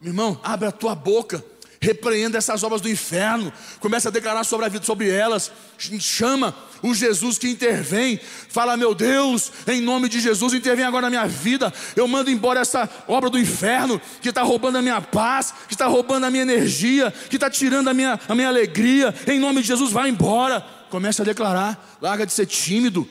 Meu 0.01 0.11
irmão, 0.11 0.39
abre 0.43 0.67
a 0.67 0.71
tua 0.71 0.93
boca, 0.93 1.43
repreenda 1.85 2.37
essas 2.37 2.63
obras 2.63 2.81
do 2.81 2.89
inferno, 2.89 3.53
começa 3.79 4.09
a 4.09 4.11
declarar 4.11 4.43
sobre 4.43 4.65
a 4.65 4.69
vida, 4.69 4.83
sobre 4.83 5.09
elas, 5.09 5.51
chama 5.99 6.55
o 6.81 6.93
Jesus 6.93 7.37
que 7.37 7.47
intervém, 7.47 8.19
fala, 8.49 8.75
meu 8.75 8.93
Deus, 8.95 9.51
em 9.67 9.81
nome 9.81 10.09
de 10.09 10.19
Jesus, 10.19 10.53
intervém 10.53 10.85
agora 10.85 11.03
na 11.03 11.09
minha 11.09 11.27
vida, 11.27 11.73
eu 11.95 12.07
mando 12.07 12.29
embora 12.29 12.59
essa 12.59 12.89
obra 13.07 13.29
do 13.29 13.39
inferno, 13.39 14.01
que 14.21 14.29
está 14.29 14.41
roubando 14.41 14.77
a 14.77 14.81
minha 14.81 14.99
paz, 14.99 15.53
que 15.67 15.73
está 15.73 15.85
roubando 15.85 16.25
a 16.25 16.31
minha 16.31 16.43
energia, 16.43 17.13
que 17.29 17.37
está 17.37 17.49
tirando 17.49 17.87
a 17.87 17.93
minha, 17.93 18.19
a 18.27 18.35
minha 18.35 18.47
alegria, 18.47 19.13
em 19.27 19.39
nome 19.39 19.61
de 19.61 19.67
Jesus, 19.67 19.91
vai 19.91 20.09
embora, 20.09 20.65
comece 20.89 21.21
a 21.21 21.25
declarar, 21.25 21.97
larga 22.01 22.25
de 22.25 22.33
ser 22.33 22.47
tímido, 22.47 23.07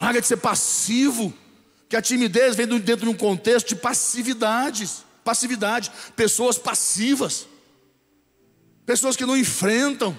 larga 0.00 0.20
de 0.20 0.26
ser 0.26 0.38
passivo, 0.38 1.32
que 1.90 1.96
a 1.96 2.00
timidez 2.00 2.54
vem 2.54 2.68
dentro 2.68 3.04
de 3.04 3.08
um 3.08 3.16
contexto 3.16 3.70
de 3.70 3.74
passividades, 3.74 5.04
passividade, 5.24 5.90
pessoas 6.14 6.56
passivas, 6.56 7.48
pessoas 8.86 9.16
que 9.16 9.26
não 9.26 9.36
enfrentam. 9.36 10.16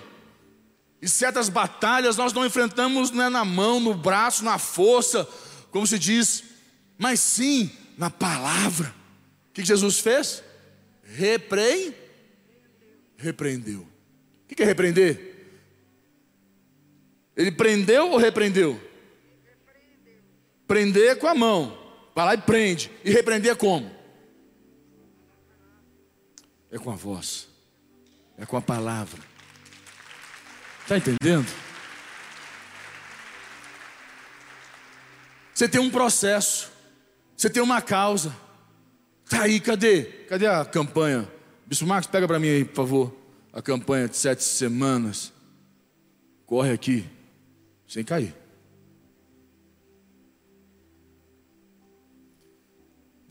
E 1.01 1.07
certas 1.07 1.47
batalhas 1.47 2.17
nós 2.17 2.33
não 2.33 2.45
enfrentamos 2.45 3.09
né, 3.11 3.29
na 3.29 3.45
mão, 3.45 3.79
no 3.79 3.93
braço, 3.93 4.43
na 4.43 4.57
força, 4.57 5.25
como 5.71 5.87
se 5.87 5.97
diz, 5.97 6.43
mas 6.97 7.21
sim 7.21 7.71
na 7.97 8.09
palavra. 8.09 8.93
O 9.49 9.53
que 9.53 9.63
Jesus 9.63 9.97
fez? 9.99 10.43
Repreendeu. 11.03 11.95
Repreendeu. 13.15 13.87
O 14.43 14.53
que 14.53 14.61
é 14.61 14.65
repreender? 14.65 15.31
Ele 17.33 17.51
prendeu 17.51 18.09
ou 18.09 18.17
repreendeu? 18.17 18.90
Prender 20.71 21.17
com 21.17 21.27
a 21.27 21.35
mão. 21.35 21.77
Vai 22.15 22.25
lá 22.27 22.33
e 22.33 22.37
prende. 22.37 22.89
E 23.03 23.11
repreender 23.11 23.57
como? 23.57 23.91
É 26.71 26.77
com 26.77 26.89
a 26.89 26.95
voz. 26.95 27.49
É 28.37 28.45
com 28.45 28.55
a 28.55 28.61
palavra. 28.61 29.19
Está 30.83 30.95
entendendo? 30.95 31.45
Você 35.53 35.67
tem 35.67 35.81
um 35.81 35.89
processo. 35.89 36.71
Você 37.35 37.49
tem 37.49 37.61
uma 37.61 37.81
causa. 37.81 38.33
Tá 39.29 39.41
aí, 39.41 39.59
cadê? 39.59 40.03
Cadê 40.29 40.47
a 40.47 40.63
campanha? 40.63 41.29
Bispo 41.65 41.85
Marcos, 41.85 42.09
pega 42.09 42.25
para 42.25 42.39
mim 42.39 42.47
aí, 42.47 42.63
por 42.63 42.75
favor. 42.75 43.17
A 43.51 43.61
campanha 43.61 44.07
de 44.07 44.15
sete 44.15 44.41
semanas. 44.41 45.33
Corre 46.45 46.71
aqui, 46.71 47.05
sem 47.85 48.05
cair. 48.05 48.40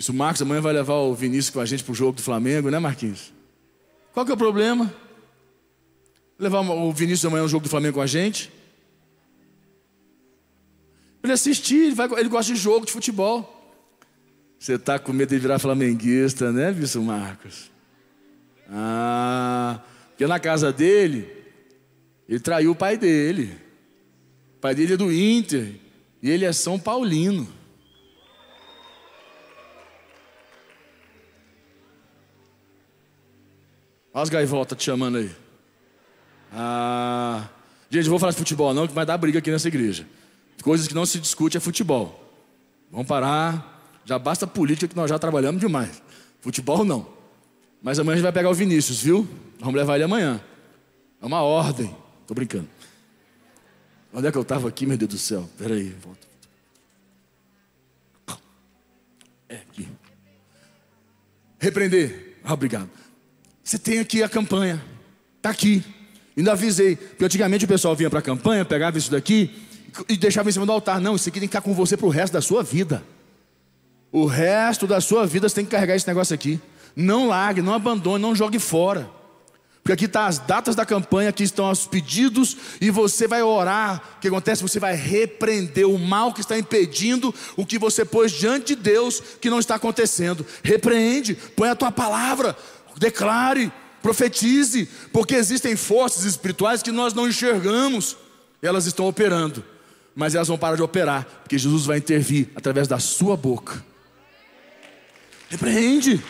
Isso, 0.01 0.15
Marcos, 0.15 0.41
amanhã 0.41 0.63
vai 0.63 0.73
levar 0.73 0.95
o 0.95 1.15
Vinícius 1.15 1.51
com 1.51 1.61
a 1.61 1.67
gente 1.67 1.85
pro 1.85 1.93
jogo 1.93 2.13
do 2.13 2.23
Flamengo, 2.23 2.71
né, 2.71 2.79
Marquinhos? 2.79 3.35
Qual 4.15 4.25
que 4.25 4.33
é 4.33 4.35
o 4.35 4.39
problema? 4.39 4.91
Levar 6.39 6.61
o 6.61 6.91
Vinícius 6.91 7.27
amanhã 7.27 7.43
no 7.43 7.49
jogo 7.51 7.65
do 7.65 7.69
Flamengo 7.69 7.97
com 7.97 8.01
a 8.01 8.07
gente? 8.07 8.51
Ele 11.23 11.35
assistir, 11.35 11.89
ele, 11.89 11.95
vai, 11.95 12.11
ele 12.19 12.31
gosta 12.31 12.51
de 12.51 12.59
jogo, 12.59 12.87
de 12.87 12.93
futebol. 12.93 13.77
Você 14.59 14.77
está 14.77 14.99
com 14.99 15.13
medo 15.13 15.35
de 15.35 15.39
virar 15.39 15.59
flamenguista, 15.59 16.51
né, 16.51 16.73
Visto 16.73 17.03
Marcos? 17.03 17.71
Ah, 18.71 19.83
porque 20.09 20.27
na 20.27 20.41
casa 20.41 20.73
dele, 20.73 21.31
ele 22.27 22.41
traiu 22.41 22.71
o 22.71 22.75
pai 22.75 22.97
dele. 22.97 23.55
O 24.57 24.61
pai 24.61 24.75
dele 24.75 24.95
é 24.95 24.97
do 24.97 25.13
Inter 25.13 25.75
e 26.23 26.31
ele 26.31 26.47
é 26.47 26.55
São 26.55 26.79
Paulino. 26.79 27.60
Olha 34.13 34.23
as 34.23 34.29
gaivotas 34.29 34.77
te 34.77 34.85
chamando 34.85 35.19
aí. 35.19 35.31
Ah, 36.53 37.49
gente, 37.91 38.05
não 38.05 38.11
vou 38.11 38.19
falar 38.19 38.33
de 38.33 38.39
futebol 38.39 38.75
não, 38.75 38.89
que 38.89 38.95
vai 38.95 39.07
dar 39.07 39.17
briga 39.17 39.39
aqui 39.39 39.51
nessa 39.51 39.69
igreja. 39.69 40.07
Coisas 40.63 40.89
que 40.89 40.95
não 40.95 41.07
se 41.07 41.19
discute 41.19 41.57
é 41.57 41.61
futebol. 41.61 42.23
Vamos 42.91 43.07
parar. 43.07 44.01
Já 44.05 44.19
basta 44.19 44.47
política 44.47 44.89
que 44.89 44.97
nós 44.97 45.09
já 45.09 45.19
trabalhamos 45.19 45.61
demais. 45.61 46.03
Futebol 46.41 46.85
não. 46.85 47.07
Mas 47.83 47.99
amanhã 47.99 48.15
a 48.15 48.17
gente 48.17 48.25
vai 48.25 48.33
pegar 48.33 48.51
o 48.51 48.55
Vinícius, 48.55 49.01
viu? 49.01 49.29
Vamos 49.59 49.75
levar 49.75 49.95
ele 49.95 50.05
amanhã. 50.05 50.41
É 51.23 51.27
uma 51.27 51.43
ordem. 51.43 51.95
Tô 52.27 52.35
brincando. 52.35 52.69
Onde 54.13 54.27
é 54.27 54.33
que 54.33 54.37
eu 54.37 54.43
estava 54.43 54.69
aqui, 54.69 54.87
meu 54.87 54.97
Deus 54.97 55.11
do 55.11 55.19
céu? 55.19 55.49
Peraí, 55.57 55.95
volta. 56.03 56.27
É 59.49 59.57
aqui. 59.57 59.89
Repreender. 61.59 62.39
Ah, 62.43 62.55
obrigado. 62.55 62.91
Você 63.71 63.79
tem 63.79 64.01
aqui 64.01 64.21
a 64.21 64.29
campanha. 64.29 64.85
Está 65.37 65.51
aqui. 65.51 65.85
Ainda 66.37 66.51
avisei. 66.51 66.97
Porque 66.97 67.25
antigamente 67.25 67.67
o 67.67 67.69
pessoal 67.69 67.95
vinha 67.95 68.11
para 68.11 68.19
a 68.19 68.23
campanha, 68.23 68.65
pegava 68.65 68.99
isso 68.99 69.13
daqui 69.13 69.49
e 70.09 70.17
deixava 70.17 70.49
em 70.49 70.53
cima 70.53 70.67
do 70.67 70.73
altar. 70.73 71.01
Não, 71.01 71.15
isso 71.15 71.29
aqui 71.29 71.39
tem 71.39 71.49
que 71.49 71.55
ficar 71.55 71.63
com 71.63 71.73
você 71.73 71.97
para 71.97 72.05
o 72.05 72.11
resto 72.11 72.33
da 72.33 72.43
sua 72.43 72.65
vida. 72.65 73.01
O 74.11 74.27
resto 74.27 74.89
da 74.89 75.01
sua 75.01 75.25
vida 75.25 75.49
você 75.49 75.55
tem 75.55 75.65
que 75.65 75.71
carregar 75.71 75.95
esse 75.95 76.09
negócio 76.09 76.35
aqui. 76.35 76.61
Não 76.97 77.29
largue, 77.29 77.63
não 77.63 77.73
abandone, 77.73 78.21
não 78.21 78.35
jogue 78.35 78.59
fora. 78.59 79.09
Porque 79.85 79.93
aqui 79.93 80.05
estão 80.07 80.23
tá 80.23 80.29
as 80.29 80.39
datas 80.39 80.75
da 80.75 80.85
campanha, 80.85 81.31
aqui 81.31 81.45
estão 81.45 81.71
os 81.71 81.87
pedidos, 81.87 82.57
e 82.81 82.91
você 82.91 83.27
vai 83.27 83.43
orar. 83.43 84.03
O 84.17 84.21
que 84.21 84.29
acontece? 84.29 84.63
Você 84.63 84.79
vai 84.79 84.95
repreender 84.95 85.89
o 85.89 85.97
mal 85.97 86.35
que 86.35 86.41
está 86.41 86.59
impedindo 86.59 87.35
o 87.57 87.65
que 87.65 87.79
você 87.79 88.05
pôs 88.05 88.33
diante 88.33 88.75
de 88.75 88.83
Deus 88.83 89.23
que 89.41 89.49
não 89.49 89.59
está 89.59 89.77
acontecendo. 89.77 90.45
Repreende, 90.63 91.35
põe 91.57 91.71
a 91.71 91.75
tua 91.75 91.91
palavra, 91.91 92.57
declare, 93.01 93.73
profetize, 94.03 94.87
porque 95.11 95.35
existem 95.35 95.75
forças 95.75 96.25
espirituais 96.25 96.83
que 96.83 96.93
nós 96.93 97.15
não 97.15 97.27
enxergamos, 97.27 98.15
elas 98.61 98.85
estão 98.85 99.09
operando, 99.09 99.65
mas 100.15 100.35
elas 100.35 100.49
vão 100.49 100.59
parar 100.59 100.77
de 100.77 100.83
operar, 100.83 101.25
porque 101.43 101.57
Jesus 101.57 101.87
vai 101.87 101.97
intervir 101.97 102.51
através 102.55 102.87
da 102.87 102.99
sua 102.99 103.39
boca. 103.39 103.83
Repreende. 105.49 106.23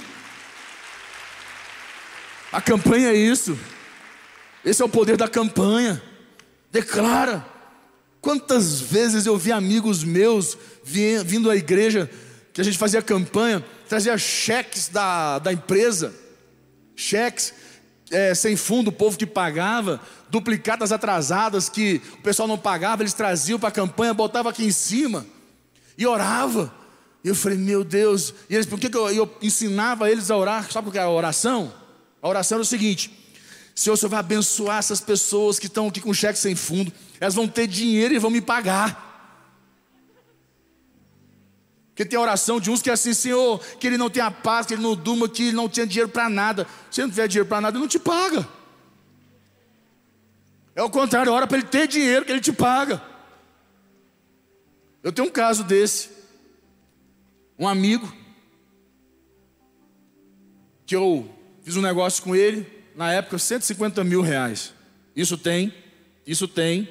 A 2.53 2.61
campanha 2.61 3.09
é 3.09 3.17
isso. 3.17 3.59
Esse 4.65 4.81
é 4.81 4.85
o 4.85 4.89
poder 4.89 5.17
da 5.17 5.27
campanha. 5.27 6.01
Declara. 6.71 7.45
Quantas 8.21 8.81
vezes 8.81 9.27
eu 9.27 9.37
vi 9.37 9.51
amigos 9.51 10.05
meus 10.05 10.57
vindo 10.85 11.51
à 11.51 11.57
igreja, 11.57 12.09
que 12.53 12.61
a 12.61 12.65
gente 12.65 12.79
fazia 12.79 13.03
campanha, 13.03 13.65
trazia 13.89 14.17
cheques 14.17 14.89
da, 14.89 15.39
da 15.39 15.53
empresa, 15.53 16.15
cheques 17.01 17.55
é, 18.11 18.35
sem 18.35 18.57
fundo, 18.57 18.89
o 18.89 18.93
povo 18.93 19.17
que 19.17 19.27
pagava, 19.27 20.01
duplicadas 20.29 20.93
atrasadas 20.93 21.69
que 21.69 22.03
o 22.15 22.23
pessoal 22.23 22.49
não 22.49 22.59
pagava, 22.59 23.03
eles 23.03 23.15
traziam 23.15 23.59
para 23.59 23.69
a 23.69 23.73
campanha, 23.73 24.13
botavam 24.13 24.51
aqui 24.51 24.65
em 24.65 24.73
cima 24.73 25.25
e 25.97 26.07
orava. 26.07 26.75
E 27.23 27.29
eu 27.29 27.35
falei, 27.35 27.59
meu 27.59 27.85
Deus, 27.85 28.35
e 28.49 28.55
eles, 28.55 28.67
por 28.67 28.79
que, 28.79 28.89
que 28.89 28.97
eu, 28.97 29.09
eu, 29.11 29.37
ensinava 29.41 30.11
eles 30.11 30.31
a 30.31 30.37
orar? 30.37 30.71
Sabe 30.71 30.87
por 30.87 30.93
que 30.93 30.99
é 30.99 31.03
a 31.03 31.09
oração? 31.09 31.73
A 32.21 32.29
oração 32.29 32.57
era 32.57 32.63
o 32.63 32.67
seguinte: 32.67 33.11
Senhor, 33.75 33.95
o 33.95 33.97
Senhor 33.97 34.11
vai 34.11 34.21
abençoar 34.21 34.79
essas 34.79 35.01
pessoas 35.01 35.59
que 35.59 35.67
estão 35.67 35.89
aqui 35.89 36.01
com 36.01 36.13
cheque 36.13 36.39
sem 36.39 36.55
fundo, 36.55 36.93
elas 37.21 37.35
vão 37.35 37.47
ter 37.47 37.67
dinheiro 37.67 38.15
e 38.15 38.19
vão 38.19 38.31
me 38.31 38.41
pagar. 38.41 39.10
Porque 42.01 42.09
tem 42.09 42.19
a 42.19 42.23
oração 42.23 42.59
de 42.59 42.71
uns 42.71 42.81
que 42.81 42.89
é 42.89 42.95
assim, 42.95 43.13
Senhor, 43.13 43.63
que 43.79 43.87
ele 43.87 43.99
não 43.99 44.09
tenha 44.09 44.31
paz, 44.31 44.65
que 44.65 44.73
ele 44.73 44.81
não 44.81 44.97
durma, 44.97 45.29
que 45.29 45.49
ele 45.49 45.53
não 45.53 45.69
tenha 45.69 45.87
dinheiro 45.87 46.09
para 46.09 46.31
nada. 46.31 46.67
Se 46.91 46.99
ele 46.99 47.09
não 47.09 47.11
tiver 47.11 47.29
dinheiro 47.29 47.47
para 47.47 47.61
nada, 47.61 47.77
ele 47.77 47.83
não 47.83 47.89
te 47.89 47.99
paga. 47.99 48.49
É 50.75 50.83
o 50.83 50.89
contrário, 50.89 51.31
ora 51.31 51.47
para 51.47 51.59
ele 51.59 51.67
ter 51.67 51.87
dinheiro 51.87 52.25
que 52.25 52.33
ele 52.33 52.41
te 52.41 52.55
paga. 52.55 53.03
Eu 55.03 55.13
tenho 55.13 55.29
um 55.29 55.31
caso 55.31 55.63
desse 55.63 56.09
um 57.59 57.69
amigo, 57.69 58.11
que 60.87 60.97
eu 60.97 61.29
fiz 61.63 61.77
um 61.77 61.83
negócio 61.83 62.23
com 62.23 62.35
ele, 62.35 62.67
na 62.97 63.13
época 63.13 63.37
150 63.37 64.03
mil 64.05 64.23
reais. 64.23 64.73
Isso 65.15 65.37
tem, 65.37 65.75
isso 66.27 66.49
tem 66.49 66.89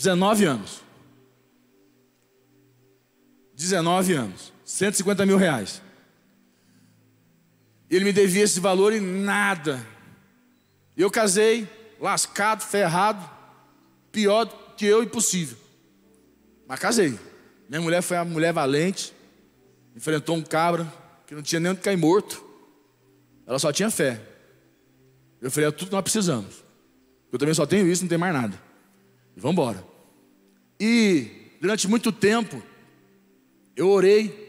19 0.00 0.46
anos. 0.46 0.82
19 3.54 4.14
anos, 4.14 4.50
150 4.64 5.26
mil 5.26 5.36
reais. 5.36 5.82
Ele 7.90 8.06
me 8.06 8.12
devia 8.12 8.44
esse 8.44 8.58
valor 8.60 8.94
e 8.94 9.00
nada. 9.00 9.86
Eu 10.96 11.10
casei, 11.10 11.68
lascado, 12.00 12.62
ferrado, 12.62 13.28
pior 14.10 14.46
que 14.74 14.86
eu, 14.86 15.02
impossível. 15.02 15.58
Mas 16.66 16.80
casei. 16.80 17.18
Minha 17.68 17.82
mulher 17.82 18.00
foi 18.00 18.16
uma 18.16 18.24
mulher 18.24 18.54
valente, 18.54 19.12
enfrentou 19.94 20.34
um 20.34 20.42
cabra 20.42 20.90
que 21.26 21.34
não 21.34 21.42
tinha 21.42 21.60
nem 21.60 21.72
onde 21.72 21.82
cair 21.82 21.98
morto. 21.98 22.42
Ela 23.46 23.58
só 23.58 23.70
tinha 23.70 23.90
fé. 23.90 24.18
Eu 25.42 25.50
falei, 25.50 25.68
é 25.68 25.72
tudo 25.72 25.88
que 25.88 25.94
nós 25.94 26.02
precisamos. 26.02 26.64
Eu 27.30 27.38
também 27.38 27.54
só 27.54 27.66
tenho 27.66 27.86
isso, 27.86 28.02
não 28.02 28.08
tenho 28.08 28.20
mais 28.20 28.32
nada. 28.32 28.58
E 29.36 29.40
vamos 29.40 29.52
embora. 29.52 29.89
E 30.80 31.56
durante 31.60 31.86
muito 31.86 32.10
tempo, 32.10 32.62
eu 33.76 33.90
orei 33.90 34.48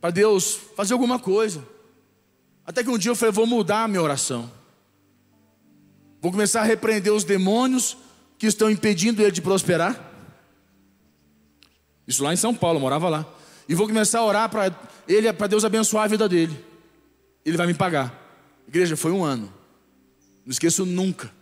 para 0.00 0.10
Deus 0.10 0.54
fazer 0.76 0.92
alguma 0.92 1.18
coisa. 1.18 1.66
Até 2.64 2.84
que 2.84 2.90
um 2.90 2.96
dia 2.96 3.10
eu 3.10 3.16
falei, 3.16 3.32
vou 3.32 3.46
mudar 3.46 3.82
a 3.82 3.88
minha 3.88 4.02
oração. 4.02 4.50
Vou 6.20 6.30
começar 6.30 6.60
a 6.60 6.64
repreender 6.64 7.12
os 7.12 7.24
demônios 7.24 7.96
que 8.38 8.46
estão 8.46 8.70
impedindo 8.70 9.20
ele 9.20 9.32
de 9.32 9.42
prosperar. 9.42 10.12
Isso 12.06 12.22
lá 12.22 12.32
em 12.32 12.36
São 12.36 12.54
Paulo, 12.54 12.76
eu 12.76 12.82
morava 12.82 13.08
lá. 13.08 13.26
E 13.68 13.74
vou 13.74 13.86
começar 13.88 14.20
a 14.20 14.24
orar 14.24 14.48
para 14.48 14.72
ele, 15.08 15.32
para 15.32 15.46
Deus 15.48 15.64
abençoar 15.64 16.04
a 16.04 16.08
vida 16.08 16.28
dele. 16.28 16.56
Ele 17.44 17.56
vai 17.56 17.66
me 17.66 17.74
pagar. 17.74 18.22
Igreja, 18.68 18.96
foi 18.96 19.10
um 19.10 19.24
ano. 19.24 19.52
Não 20.44 20.52
esqueço 20.52 20.86
nunca. 20.86 21.32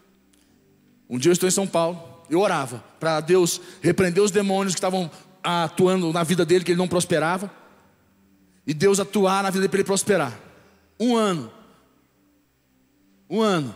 Um 1.09 1.19
dia 1.19 1.31
eu 1.31 1.35
estou 1.35 1.49
em 1.49 1.53
São 1.53 1.67
Paulo, 1.67 2.14
eu 2.31 2.41
orava 2.41 2.83
para 2.99 3.21
Deus 3.21 3.61
repreender 3.81 4.23
os 4.23 4.31
demônios 4.31 4.75
que 4.75 4.79
estavam 4.79 5.11
atuando 5.43 6.13
na 6.13 6.23
vida 6.23 6.45
dele, 6.45 6.65
que 6.65 6.73
ele 6.73 6.79
não 6.79 6.89
prosperava. 6.89 7.51
E 8.67 8.73
Deus 8.73 8.99
atuar 8.99 9.43
na 9.43 9.51
vida 9.51 9.61
dele 9.61 9.69
para 9.69 9.79
ele 9.79 9.87
prosperar. 9.87 10.39
Um 10.99 11.17
ano. 11.17 11.53
Um 13.29 13.43
ano. 13.43 13.75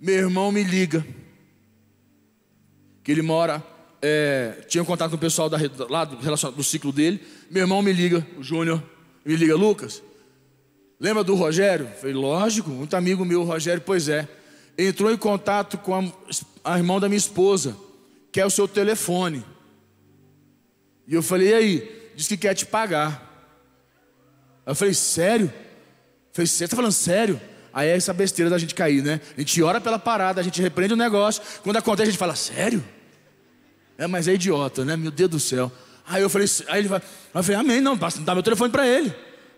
Meu 0.00 0.14
irmão 0.14 0.52
me 0.52 0.62
liga. 0.62 1.06
Que 3.02 3.12
ele 3.12 3.22
mora 3.22 3.64
é, 4.02 4.64
tinha 4.66 4.84
contato 4.84 5.10
com 5.10 5.16
o 5.16 5.20
pessoal 5.20 5.48
da, 5.48 5.56
lá 5.88 6.04
do, 6.04 6.16
do 6.52 6.64
ciclo 6.64 6.92
dele. 6.92 7.20
Meu 7.48 7.62
irmão 7.62 7.80
me 7.80 7.92
liga, 7.92 8.26
o 8.36 8.42
Júnior, 8.42 8.82
me 9.24 9.36
liga, 9.36 9.54
Lucas. 9.54 10.02
Lembra 10.98 11.22
do 11.22 11.36
Rogério? 11.36 11.88
falei, 12.00 12.14
lógico, 12.14 12.68
muito 12.70 12.94
amigo 12.96 13.24
meu, 13.24 13.44
Rogério, 13.44 13.80
pois 13.84 14.08
é. 14.08 14.28
Entrou 14.76 15.12
em 15.12 15.16
contato 15.16 15.76
com 15.78 15.94
a, 15.94 16.72
a 16.72 16.78
irmã 16.78 16.98
da 16.98 17.08
minha 17.08 17.18
esposa, 17.18 17.76
quer 18.30 18.46
o 18.46 18.50
seu 18.50 18.66
telefone. 18.66 19.44
E 21.06 21.14
eu 21.14 21.22
falei, 21.22 21.50
e 21.50 21.54
aí? 21.54 22.12
Diz 22.14 22.28
que 22.28 22.36
quer 22.36 22.54
te 22.54 22.66
pagar. 22.66 23.30
Eu 24.64 24.74
falei, 24.74 24.94
sério? 24.94 25.46
Eu 25.46 26.32
falei, 26.32 26.46
você 26.46 26.64
está 26.64 26.76
falando 26.76 26.92
sério? 26.92 27.40
Aí 27.72 27.88
é 27.88 27.96
essa 27.96 28.12
besteira 28.12 28.50
da 28.50 28.58
gente 28.58 28.74
cair, 28.74 29.02
né? 29.02 29.20
A 29.36 29.40
gente 29.40 29.62
ora 29.62 29.80
pela 29.80 29.98
parada, 29.98 30.40
a 30.40 30.44
gente 30.44 30.60
repreende 30.60 30.94
o 30.94 30.96
negócio. 30.96 31.42
Quando 31.62 31.76
acontece, 31.76 32.08
a 32.08 32.10
gente 32.10 32.18
fala, 32.18 32.36
sério? 32.36 32.84
É, 33.96 34.06
mas 34.06 34.28
é 34.28 34.34
idiota, 34.34 34.84
né? 34.84 34.96
Meu 34.96 35.10
Deus 35.10 35.30
do 35.30 35.40
céu. 35.40 35.72
Aí 36.06 36.22
eu 36.22 36.28
falei, 36.28 36.48
aí 36.68 36.80
ele 36.80 36.88
vai, 36.88 37.00
eu 37.34 37.42
falei, 37.42 37.60
amém, 37.60 37.80
não, 37.80 37.96
basta 37.96 38.20
dar 38.20 38.34
meu 38.34 38.42
telefone 38.42 38.70
para 38.70 38.86
ele. 38.86 39.14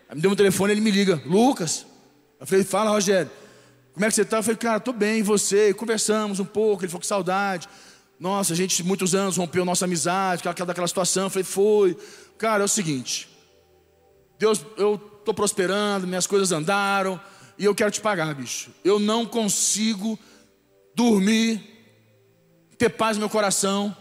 Aí 0.07 0.15
me 0.15 0.21
deu 0.21 0.29
meu 0.29 0.37
telefone, 0.37 0.73
ele 0.73 0.81
me 0.81 0.91
liga, 0.91 1.21
Lucas. 1.25 1.85
Eu 2.39 2.45
falei, 2.45 2.63
fala, 2.63 2.91
Rogério, 2.91 3.29
como 3.95 4.03
é 4.05 4.09
que 4.09 4.15
você 4.15 4.23
está? 4.23 4.37
Eu 4.37 4.43
falei, 4.43 4.57
cara, 4.57 4.77
estou 4.77 4.93
bem, 4.93 5.19
e 5.19 5.23
você? 5.23 5.73
Conversamos 5.73 6.41
um 6.41 6.45
pouco, 6.45 6.83
ele 6.83 6.89
falou 6.89 6.99
que 6.99 7.07
saudade. 7.07 7.69
Nossa, 8.19 8.51
a 8.51 8.55
gente 8.55 8.83
muitos 8.83 9.15
anos 9.15 9.37
rompeu 9.37 9.63
nossa 9.63 9.85
amizade, 9.85 10.45
aquela, 10.45 10.67
daquela 10.67 10.87
situação. 10.87 11.23
Eu 11.23 11.29
falei, 11.29 11.45
foi. 11.45 11.97
Cara, 12.37 12.61
é 12.61 12.65
o 12.65 12.67
seguinte. 12.67 13.29
Deus, 14.37 14.65
eu 14.75 14.95
estou 15.17 15.33
prosperando, 15.33 16.05
minhas 16.05 16.27
coisas 16.27 16.51
andaram, 16.51 17.19
e 17.57 17.63
eu 17.63 17.73
quero 17.73 17.89
te 17.89 18.01
pagar, 18.01 18.35
bicho. 18.35 18.69
Eu 18.83 18.99
não 18.99 19.25
consigo 19.25 20.19
dormir, 20.93 21.63
ter 22.77 22.89
paz 22.89 23.15
no 23.15 23.21
meu 23.21 23.29
coração. 23.29 23.95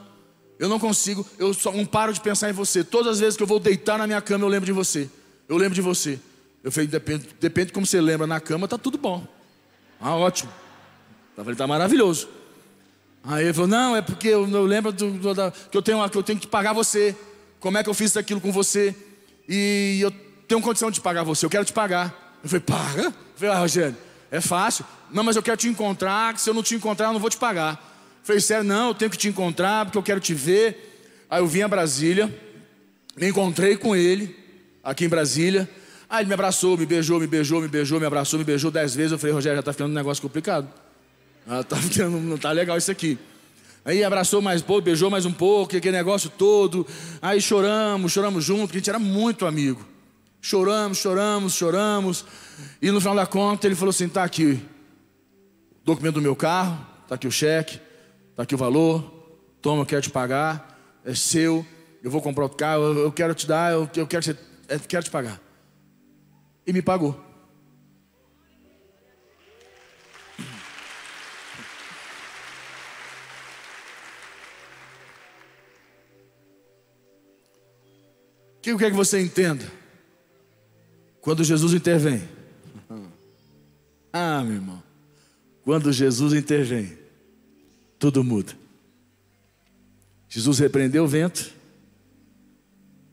Eu 0.59 0.69
não 0.69 0.81
consigo, 0.81 1.25
eu 1.39 1.55
só 1.55 1.71
não 1.71 1.87
paro 1.87 2.13
de 2.13 2.21
pensar 2.21 2.51
em 2.51 2.53
você. 2.53 2.83
Todas 2.83 3.13
as 3.13 3.21
vezes 3.21 3.37
que 3.37 3.45
eu 3.45 3.47
vou 3.47 3.61
deitar 3.61 3.97
na 3.97 4.09
minha 4.09 4.21
cama, 4.21 4.45
eu 4.45 4.49
lembro 4.49 4.67
de 4.67 4.73
você. 4.73 5.09
Eu 5.49 5.57
lembro 5.57 5.77
de 5.77 5.81
você. 5.81 6.19
Eu 6.65 6.73
falei, 6.73 6.89
depende, 6.89 7.29
depende 7.41 7.67
de 7.69 7.73
como 7.73 7.87
você 7.87 8.01
lembra 8.01 8.27
na 8.27 8.41
cama, 8.41 8.67
tá 8.67 8.77
tudo 8.77 8.99
bom. 8.99 9.25
Ah, 10.05 10.17
ótimo. 10.17 10.53
Eu 11.35 11.43
falei, 11.43 11.57
tá 11.57 11.67
maravilhoso. 11.67 12.29
Aí 13.25 13.45
ele 13.45 13.55
falou, 13.55 13.69
não, 13.69 13.97
é 13.97 14.03
porque 14.03 14.29
eu, 14.29 14.47
eu 14.47 14.65
lembro 14.67 14.93
do, 14.93 15.11
do, 15.13 15.33
da, 15.33 15.51
que, 15.51 15.75
eu 15.75 15.81
tenho, 15.81 16.07
que 16.11 16.19
eu 16.19 16.23
tenho 16.23 16.39
que 16.39 16.47
pagar 16.47 16.75
você. 16.75 17.17
Como 17.59 17.79
é 17.79 17.83
que 17.83 17.89
eu 17.89 17.95
fiz 17.95 18.15
aquilo 18.15 18.39
com 18.39 18.53
você? 18.53 18.95
E 19.49 19.99
eu 20.03 20.13
tenho 20.47 20.61
condição 20.61 20.91
de 20.91 21.01
pagar 21.01 21.23
você, 21.23 21.47
eu 21.47 21.49
quero 21.49 21.65
te 21.65 21.73
pagar. 21.73 22.37
Eu 22.43 22.51
falei, 22.51 22.61
paga? 22.61 23.05
Eu 23.05 23.13
falei, 23.35 23.55
ah, 23.55 23.59
Rogério, 23.61 23.97
é 24.31 24.43
fácil. 24.43 24.85
Não, 25.11 25.25
mas 25.25 25.37
eu 25.37 25.43
quero 25.43 25.57
te 25.57 25.69
encontrar, 25.69 26.35
que 26.35 26.41
se 26.43 26.51
eu 26.51 26.55
não 26.55 26.63
te 26.63 26.75
encontrar, 26.75 27.07
eu 27.07 27.15
não 27.15 27.21
vou 27.21 27.31
te 27.31 27.39
pagar. 27.39 27.73
Eu 27.73 28.27
falei, 28.27 28.43
sério, 28.43 28.63
não, 28.63 28.89
eu 28.89 28.95
tenho 28.95 29.11
que 29.11 29.17
te 29.17 29.29
encontrar, 29.29 29.87
porque 29.87 29.97
eu 29.97 30.03
quero 30.03 30.21
te 30.21 30.35
ver. 30.35 31.25
Aí 31.31 31.41
eu 31.41 31.47
vim 31.47 31.63
a 31.63 31.69
Brasília, 31.69 32.27
me 33.17 33.29
encontrei 33.29 33.75
com 33.75 33.97
ele, 33.97 34.37
aqui 34.83 35.07
em 35.07 35.09
Brasília. 35.09 35.67
Aí 36.09 36.23
ele 36.23 36.29
me 36.29 36.35
abraçou, 36.35 36.77
me 36.77 36.87
beijou, 36.87 37.19
me 37.19 37.27
beijou, 37.27 37.61
me 37.61 37.69
beijou, 37.69 37.99
me 38.01 38.07
abraçou, 38.07 38.39
me 38.39 38.45
beijou 38.45 38.71
dez 38.71 38.95
vezes. 38.95 39.13
Eu 39.13 39.19
falei, 39.19 39.35
Rogério, 39.35 39.57
já 39.57 39.61
está 39.61 39.73
ficando 39.73 39.91
um 39.91 39.95
negócio 39.95 40.23
complicado. 40.23 40.69
Ah, 41.47 41.63
tá 41.63 41.77
ficando, 41.81 42.19
não 42.19 42.39
tá 42.39 42.51
legal 42.53 42.77
isso 42.77 42.91
aqui. 42.91 43.19
Aí 43.85 44.03
abraçou 44.03 44.41
mais 44.41 44.63
pouco, 44.63 44.83
beijou 44.83 45.11
mais 45.11 45.27
um 45.27 45.33
pouco, 45.33 45.77
aquele 45.77 45.97
negócio 45.97 46.31
todo. 46.31 46.87
Aí 47.21 47.41
choramos, 47.41 48.13
choramos 48.13 48.43
junto, 48.43 48.71
que 48.71 48.77
a 48.77 48.81
gente 48.81 48.89
era 48.89 48.99
muito 48.99 49.45
amigo. 49.45 49.85
Choramos, 50.41 50.99
choramos, 50.99 51.55
choramos. 51.55 52.25
E 52.81 52.91
no 52.91 53.01
final 53.01 53.15
da 53.15 53.27
conta 53.27 53.67
ele 53.67 53.75
falou 53.75 53.91
assim: 53.91 54.09
tá 54.09 54.25
aqui 54.25 54.61
o 55.83 55.85
documento 55.85 56.15
do 56.15 56.23
meu 56.23 56.35
carro, 56.35 56.79
tá 57.07 57.15
aqui 57.15 57.27
o 57.27 57.31
cheque, 57.31 57.79
tá 58.35 58.45
aqui 58.45 58.55
o 58.55 58.59
valor, 58.59 59.03
toma, 59.61 59.83
eu 59.83 59.87
quero 59.87 60.01
te 60.01 60.11
pagar, 60.11 61.01
é 61.05 61.15
seu, 61.15 61.65
eu 62.03 62.11
vou 62.11 62.23
comprar 62.23 62.45
outro 62.45 62.57
carro, 62.57 62.83
eu, 62.83 63.13
quero 63.13 63.35
te 63.35 63.47
dar, 63.47 63.73
eu, 63.73 63.89
eu 63.97 64.07
quero, 64.07 64.23
te, 64.23 64.37
eu 64.69 64.81
quero 64.81 65.05
te 65.05 65.11
pagar. 65.11 65.41
E 66.67 66.73
me 66.73 66.83
pagou. 66.83 67.35
que 78.65 78.71
eu 78.71 78.79
quero 78.79 78.93
que 78.93 78.97
você 78.97 79.21
entenda? 79.21 79.71
Quando 81.21 81.45
Jesus 81.45 81.75
intervém. 81.75 82.27
Ah, 84.11 84.43
meu 84.43 84.55
irmão. 84.55 84.83
Quando 85.63 85.93
Jesus 85.93 86.33
intervém, 86.33 86.97
tudo 87.99 88.25
muda. 88.25 88.55
Jesus 90.31 90.59
repreendeu 90.61 91.05
o 91.05 91.09
vento 91.09 91.53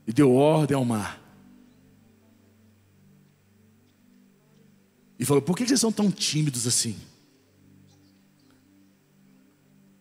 e 0.07 0.13
deu 0.13 0.33
ordem 0.33 0.75
ao 0.75 0.85
mar. 0.85 1.20
E 5.21 5.25
falou: 5.25 5.39
Por 5.39 5.55
que 5.55 5.67
vocês 5.67 5.79
são 5.79 5.91
tão 5.91 6.09
tímidos 6.09 6.65
assim? 6.65 6.97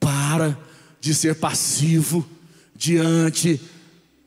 Para 0.01 0.59
de 0.99 1.15
ser 1.15 1.35
passivo 1.35 2.27
diante 2.75 3.61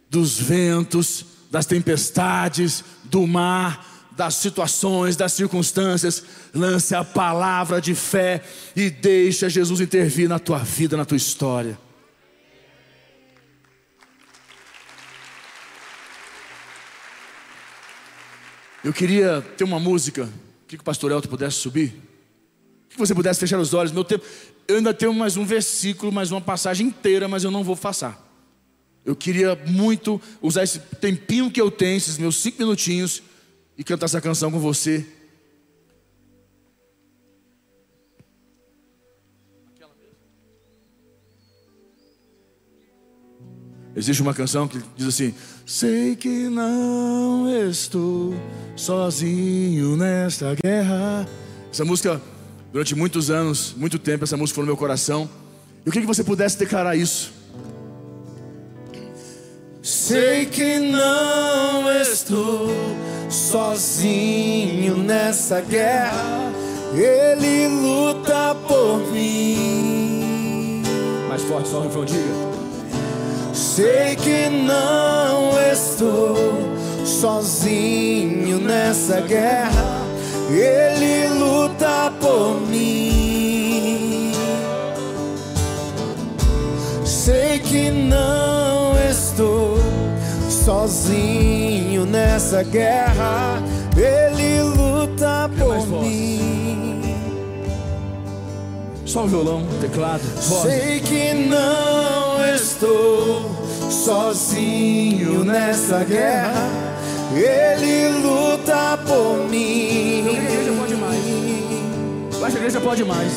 dos 0.07 0.37
ventos, 0.39 1.25
das 1.49 1.65
tempestades, 1.65 2.83
do 3.05 3.25
mar, 3.25 4.07
das 4.11 4.35
situações, 4.35 5.15
das 5.15 5.33
circunstâncias. 5.33 6.23
Lance 6.53 6.93
a 6.93 7.03
palavra 7.03 7.81
de 7.81 7.95
fé 7.95 8.43
e 8.75 8.91
deixa 8.91 9.49
Jesus 9.49 9.81
intervir 9.81 10.29
na 10.29 10.37
tua 10.37 10.59
vida, 10.59 10.95
na 10.95 11.05
tua 11.05 11.17
história. 11.17 11.75
Eu 18.83 18.93
queria 18.93 19.41
ter 19.57 19.63
uma 19.63 19.79
música. 19.79 20.29
Queria 20.67 20.77
que 20.77 20.81
o 20.81 20.83
pastor 20.83 21.11
Elton 21.11 21.29
pudesse 21.29 21.57
subir. 21.57 21.93
Que 22.89 22.97
você 22.97 23.13
pudesse 23.13 23.39
fechar 23.39 23.59
os 23.59 23.73
olhos. 23.73 23.91
Meu 23.91 24.03
tempo. 24.03 24.25
Eu 24.67 24.77
ainda 24.77 24.93
tenho 24.93 25.13
mais 25.13 25.35
um 25.35 25.45
versículo, 25.45 26.11
mais 26.11 26.31
uma 26.31 26.41
passagem 26.41 26.87
inteira, 26.87 27.27
mas 27.27 27.43
eu 27.43 27.51
não 27.51 27.63
vou 27.63 27.75
passar. 27.75 28.19
Eu 29.03 29.15
queria 29.15 29.55
muito 29.67 30.21
usar 30.41 30.63
esse 30.63 30.79
tempinho 30.79 31.51
que 31.51 31.59
eu 31.59 31.69
tenho, 31.69 31.97
esses 31.97 32.17
meus 32.17 32.37
cinco 32.37 32.59
minutinhos, 32.59 33.21
e 33.77 33.83
cantar 33.83 34.05
essa 34.05 34.21
canção 34.21 34.49
com 34.49 34.59
você. 34.59 35.05
Existe 43.95 44.21
uma 44.21 44.33
canção 44.33 44.67
que 44.67 44.81
diz 44.95 45.07
assim: 45.07 45.35
Sei 45.65 46.15
que 46.15 46.49
não 46.49 47.49
estou 47.69 48.33
sozinho 48.75 49.95
nesta 49.95 50.55
guerra. 50.61 51.25
Essa 51.71 51.85
música, 51.85 52.21
durante 52.71 52.93
muitos 52.95 53.29
anos, 53.29 53.73
muito 53.77 53.97
tempo, 53.97 54.25
essa 54.25 54.35
música 54.35 54.55
foi 54.55 54.63
no 54.63 54.67
meu 54.67 54.77
coração. 54.77 55.29
Eu 55.85 55.91
queria 55.91 56.05
que 56.05 56.13
você 56.13 56.23
pudesse 56.23 56.57
declarar 56.57 56.97
isso. 56.97 57.31
Sei 59.81 60.45
que 60.45 60.79
não 60.79 61.89
estou 62.01 62.69
sozinho 63.29 64.97
nessa 64.97 65.61
guerra. 65.61 66.51
Ele 66.93 67.67
luta 67.69 68.53
por 68.67 69.11
mim. 69.13 70.83
Mais 71.29 71.41
forte, 71.43 71.69
só 71.69 71.79
o 71.79 71.83
refrão, 71.83 72.03
diga. 72.03 72.62
Sei 73.53 74.15
que 74.15 74.49
não 74.49 75.51
estou 75.71 76.35
sozinho 77.05 78.57
nessa 78.59 79.21
guerra. 79.21 80.01
Ele 80.49 81.27
luta 81.27 82.11
por 82.19 82.59
mim. 82.67 84.31
Sei 87.05 87.59
que 87.59 87.91
não 87.91 88.95
estou 89.07 89.77
sozinho 90.49 92.05
nessa 92.07 92.63
guerra. 92.63 93.61
Ele 93.95 94.63
luta 94.63 95.47
por 95.59 95.87
mim. 96.01 97.01
Só 99.05 99.25
o 99.25 99.27
violão, 99.27 99.61
teclado, 99.79 100.23
voz. 100.49 100.63
Sei 100.63 100.99
que 101.01 101.33
não 101.35 102.22
estou 102.53 103.49
sozinho 103.89 105.43
nessa 105.43 106.03
guerra. 106.03 106.69
Ele 107.35 108.09
luta 108.19 108.97
por 109.05 109.49
mim. 109.49 110.27
A 110.27 110.31
igreja 110.31 110.71
pode 110.79 110.95
mais. 110.95 111.23
Eu 112.33 112.45
acho 112.45 112.51
que 112.51 112.57
a 112.57 112.65
igreja 112.65 112.81
pode 112.81 113.03
mais. 113.03 113.31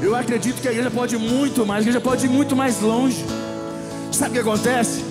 Eu 0.00 0.14
acredito 0.14 0.60
que 0.60 0.68
a 0.68 0.70
igreja 0.70 0.90
pode 0.90 1.16
muito 1.16 1.66
mais. 1.66 1.80
A 1.80 1.82
igreja 1.82 2.00
pode 2.00 2.26
ir 2.26 2.28
muito 2.28 2.54
mais 2.54 2.80
longe. 2.80 3.24
Sabe 4.12 4.30
o 4.30 4.32
que 4.34 4.48
acontece? 4.48 5.04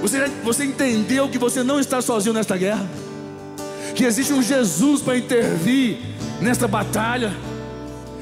Você, 0.00 0.28
você 0.42 0.64
entendeu 0.64 1.28
que 1.28 1.38
você 1.38 1.62
não 1.62 1.78
está 1.78 2.00
sozinho 2.00 2.32
nesta 2.32 2.56
guerra? 2.56 2.86
Que 3.94 4.04
existe 4.04 4.32
um 4.32 4.42
Jesus 4.42 5.02
para 5.02 5.18
intervir 5.18 5.98
nesta 6.40 6.66
batalha. 6.66 7.32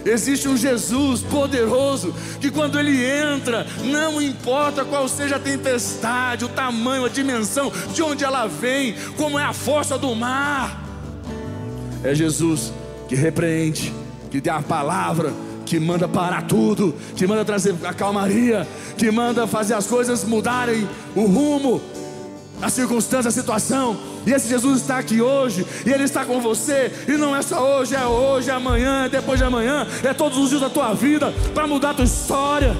Existe 0.09 0.49
um 0.49 0.57
Jesus 0.57 1.23
poderoso 1.23 2.15
que 2.41 2.51
quando 2.51 2.79
ele 2.79 3.05
entra, 3.05 3.67
não 3.85 4.21
importa 4.21 4.85
qual 4.85 5.09
seja 5.09 5.37
a 5.37 5.41
tempestade, 5.41 6.45
o 6.45 6.49
tamanho, 6.49 7.05
a 7.05 7.09
dimensão, 7.09 7.71
de 7.93 8.03
onde 8.03 8.25
ela 8.25 8.47
vem, 8.47 8.95
como 9.17 9.39
é 9.39 9.45
a 9.45 9.53
força 9.53 9.99
do 9.99 10.15
mar, 10.15 10.89
é 12.03 12.15
Jesus 12.15 12.73
que 13.09 13.15
repreende, 13.15 13.93
que 14.31 14.41
dá 14.41 14.57
a 14.57 14.63
palavra, 14.63 15.33
que 15.67 15.79
manda 15.79 16.07
parar 16.07 16.43
tudo, 16.47 16.95
que 17.17 17.27
manda 17.27 17.45
trazer 17.45 17.75
a 17.85 17.93
calmaria, 17.93 18.67
que 18.97 19.11
manda 19.11 19.47
fazer 19.47 19.75
as 19.75 19.87
coisas 19.87 20.25
mudarem 20.25 20.89
o 21.15 21.27
rumo, 21.27 21.81
a 22.63 22.71
circunstância, 22.71 23.29
a 23.29 23.33
situação. 23.33 23.97
E 24.29 24.33
esse 24.35 24.47
Jesus 24.47 24.83
está 24.83 24.99
aqui 24.99 25.23
hoje, 25.23 25.67
e 25.87 25.91
Ele 25.91 26.05
está 26.05 26.23
com 26.23 26.39
você, 26.39 26.93
e 27.09 27.13
não 27.13 27.35
é 27.35 27.41
só 27.41 27.79
hoje, 27.79 27.95
é 27.95 28.05
hoje, 28.05 28.51
é 28.51 28.53
amanhã, 28.53 29.07
é 29.07 29.09
depois 29.09 29.39
de 29.39 29.45
amanhã, 29.47 29.87
é 30.05 30.13
todos 30.13 30.37
os 30.37 30.51
dias 30.51 30.61
da 30.61 30.69
tua 30.69 30.93
vida, 30.93 31.33
para 31.55 31.67
mudar 31.67 31.91
a 31.91 31.95
tua 31.95 32.05
história. 32.05 32.77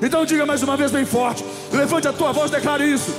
Então 0.00 0.24
diga 0.24 0.46
mais 0.46 0.62
uma 0.62 0.76
vez 0.76 0.92
bem 0.92 1.04
forte, 1.04 1.44
levante 1.72 2.06
a 2.06 2.12
tua 2.12 2.30
voz, 2.30 2.48
e 2.48 2.54
declare 2.54 2.84
isso. 2.84 3.12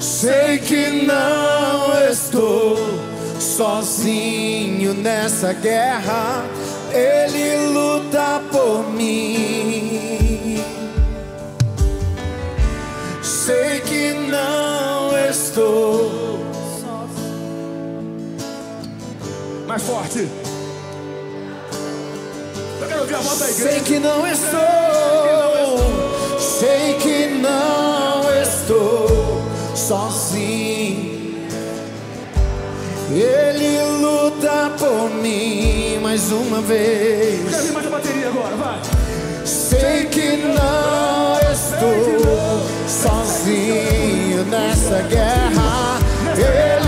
Sei 0.00 0.58
que 0.58 1.06
não 1.06 1.96
estou 2.10 2.76
sozinho 3.38 4.94
nessa 4.94 5.52
guerra, 5.52 6.44
Ele 6.92 7.68
luta 7.68 8.42
por 8.50 8.90
mim. 8.90 10.60
Sei 13.22 13.78
que 13.80 14.12
não 14.28 14.73
estou. 15.54 16.40
Mais 19.68 19.82
forte. 19.82 20.28
Eu 22.80 22.88
quero 22.88 23.00
ouvir 23.02 23.14
a 23.14 23.18
voz 23.18 23.38
da 23.38 23.50
igreja. 23.50 23.70
Sei 23.70 23.80
que 23.82 23.98
não 24.00 24.26
estou, 24.26 24.60
sei 26.40 26.94
que 26.94 27.26
não 27.40 28.42
estou 28.42 29.42
sozinho. 29.76 31.14
Ele 33.12 34.02
luta 34.02 34.72
por 34.76 35.10
mim 35.10 36.00
mais 36.02 36.32
uma 36.32 36.60
vez. 36.62 37.44
Quero 37.44 37.56
ouvir 37.58 37.72
mais 37.72 37.86
a 37.86 37.90
bateria 37.90 38.28
agora, 38.28 38.56
vai. 38.56 38.80
Sei 39.44 40.06
que 40.06 40.36
não 40.36 41.38
estou 41.38 42.60
sozinho 42.88 44.23
nessa 44.44 45.02
guerra. 45.02 45.98
Ele 46.36 46.83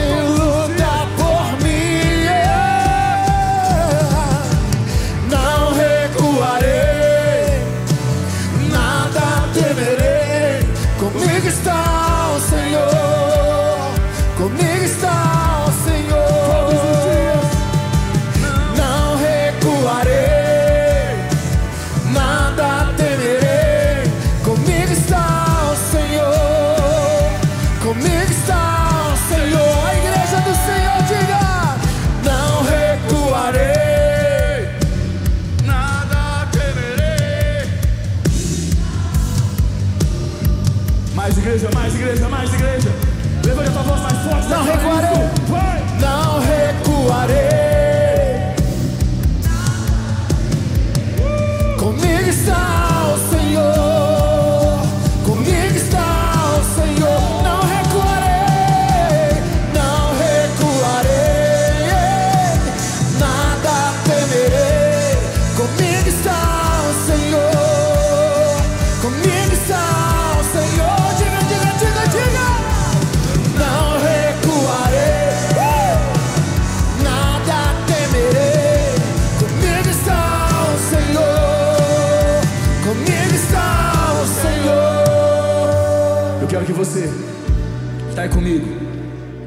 comigo, 88.46 88.66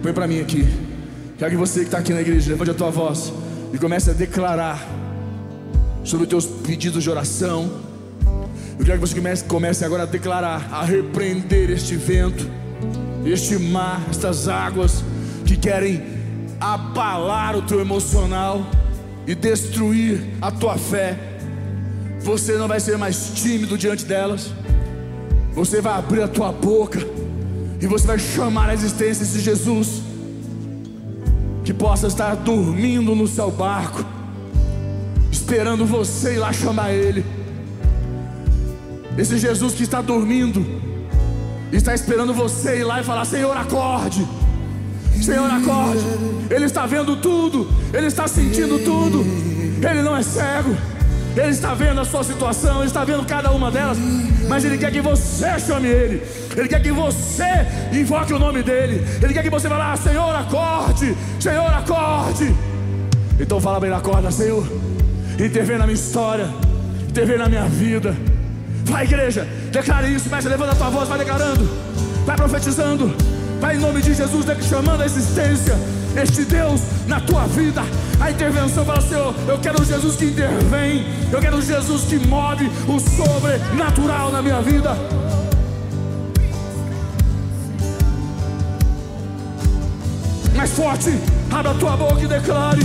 põe 0.03 0.11
para 0.11 0.27
mim 0.27 0.41
aqui. 0.41 0.67
Quero 1.37 1.51
que 1.51 1.57
você 1.57 1.79
que 1.79 1.85
está 1.85 1.99
aqui 1.99 2.13
na 2.13 2.19
igreja, 2.19 2.51
levante 2.51 2.71
a 2.71 2.73
tua 2.73 2.89
voz 2.89 3.31
e 3.73 3.77
comece 3.77 4.09
a 4.09 4.13
declarar 4.13 4.85
sobre 6.03 6.23
os 6.23 6.29
teus 6.29 6.45
pedidos 6.45 7.01
de 7.01 7.09
oração. 7.09 7.71
Eu 8.77 8.85
quero 8.85 8.99
que 8.99 9.07
você 9.07 9.15
comece, 9.15 9.43
comece 9.45 9.85
agora 9.85 10.03
a 10.03 10.05
declarar, 10.05 10.67
a 10.69 10.83
repreender 10.83 11.69
este 11.69 11.95
vento, 11.95 12.45
este 13.25 13.57
mar, 13.57 14.05
estas 14.09 14.49
águas 14.49 15.01
que 15.45 15.55
querem 15.55 16.03
abalar 16.59 17.55
o 17.55 17.61
teu 17.61 17.79
emocional 17.79 18.69
e 19.25 19.33
destruir 19.33 20.21
a 20.41 20.51
tua 20.51 20.77
fé. 20.77 21.17
Você 22.19 22.57
não 22.57 22.67
vai 22.67 22.81
ser 22.81 22.97
mais 22.97 23.31
tímido 23.33 23.77
diante 23.77 24.03
delas. 24.03 24.51
Você 25.53 25.79
vai 25.79 25.93
abrir 25.93 26.21
a 26.21 26.27
tua 26.27 26.51
boca 26.51 26.99
e 27.81 27.87
você 27.87 28.05
vai 28.05 28.19
chamar 28.19 28.69
a 28.69 28.73
existência 28.73 29.25
de 29.25 29.39
Jesus 29.39 30.01
que 31.63 31.73
possa 31.73 32.07
estar 32.07 32.35
dormindo 32.35 33.15
no 33.15 33.27
seu 33.27 33.49
barco, 33.51 34.03
esperando 35.31 35.85
você 35.85 36.33
ir 36.33 36.39
lá 36.39 36.51
chamar 36.51 36.91
ele. 36.91 37.25
Esse 39.17 39.37
Jesus 39.37 39.73
que 39.73 39.83
está 39.83 40.01
dormindo, 40.01 40.65
está 41.71 41.93
esperando 41.93 42.33
você 42.33 42.79
ir 42.79 42.83
lá 42.83 42.99
e 42.99 43.03
falar: 43.03 43.25
Senhor, 43.25 43.55
acorde. 43.55 44.27
Senhor, 45.21 45.49
acorde. 45.51 46.03
Ele 46.49 46.65
está 46.65 46.85
vendo 46.85 47.17
tudo, 47.17 47.69
ele 47.93 48.07
está 48.07 48.27
sentindo 48.27 48.79
tudo. 48.79 49.23
Ele 49.87 50.01
não 50.01 50.15
é 50.15 50.23
cego. 50.23 50.75
Ele 51.37 51.51
está 51.51 51.73
vendo 51.73 52.01
a 52.01 52.05
sua 52.05 52.23
situação, 52.23 52.77
ele 52.77 52.87
está 52.87 53.05
vendo 53.05 53.25
cada 53.25 53.51
uma 53.51 53.69
delas, 53.69 53.97
mas 54.47 54.65
ele 54.65 54.77
quer 54.77 54.91
que 54.91 54.99
você 54.99 55.59
chame 55.59 55.87
ele. 55.87 56.21
Ele 56.59 56.67
quer 56.67 56.81
que 56.81 56.91
você 56.91 57.65
invoque 57.93 58.33
o 58.33 58.39
nome 58.39 58.61
dele. 58.61 59.05
Ele 59.21 59.33
quer 59.33 59.43
que 59.43 59.49
você 59.49 59.69
vá 59.69 59.77
lá, 59.77 59.95
Senhor, 59.95 60.35
acorde. 60.35 61.15
Senhor, 61.39 61.73
acorde. 61.73 62.53
Então 63.39 63.61
fala 63.61 63.79
bem, 63.79 63.91
acorda, 63.93 64.29
Senhor. 64.29 64.67
Intervém 65.39 65.77
na 65.77 65.85
minha 65.85 65.95
história, 65.95 66.49
intervém 67.07 67.37
na 67.37 67.47
minha 67.47 67.63
vida. 67.63 68.13
Vai, 68.83 69.05
igreja, 69.05 69.47
declare 69.71 70.13
isso, 70.13 70.29
mestre. 70.29 70.49
Levanta 70.49 70.73
a 70.73 70.75
tua 70.75 70.89
voz, 70.89 71.07
vai 71.07 71.17
declarando, 71.17 71.69
vai 72.25 72.35
profetizando, 72.35 73.15
vai 73.61 73.77
em 73.77 73.79
nome 73.79 74.01
de 74.01 74.13
Jesus, 74.13 74.45
chamando 74.67 75.01
a 75.01 75.05
existência. 75.05 75.75
Este 76.21 76.43
Deus 76.43 76.81
na 77.07 77.21
tua 77.21 77.45
vida, 77.45 77.83
a 78.19 78.31
intervenção 78.31 78.83
fala, 78.83 78.99
Senhor. 78.99 79.33
Eu 79.47 79.59
quero 79.59 79.85
Jesus 79.85 80.17
que 80.17 80.25
intervém, 80.25 81.05
eu 81.31 81.39
quero 81.39 81.61
Jesus 81.61 82.01
que 82.03 82.17
move 82.27 82.69
o 82.87 82.99
sobrenatural 82.99 84.31
na 84.31 84.41
minha 84.41 84.61
vida. 84.61 84.97
Mais 90.59 90.71
forte, 90.71 91.17
abra 91.49 91.71
a 91.71 91.73
tua 91.73 91.95
boca 91.95 92.21
e 92.21 92.27
declare. 92.27 92.81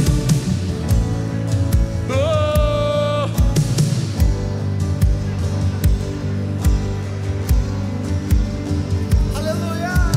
Oh! 2.09 3.29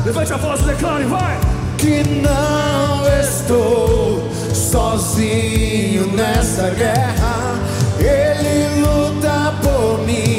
Levante 0.04 0.32
a 0.32 0.36
voz 0.36 0.60
e 0.60 0.64
declare, 0.66 1.04
vai! 1.06 1.40
Que 1.78 2.04
não 2.22 3.04
estou 3.20 4.30
sozinho 4.54 6.12
nessa 6.12 6.70
guerra. 6.70 7.58
Ele 7.98 8.82
luta 8.82 9.52
por 9.60 10.06
mim. 10.06 10.37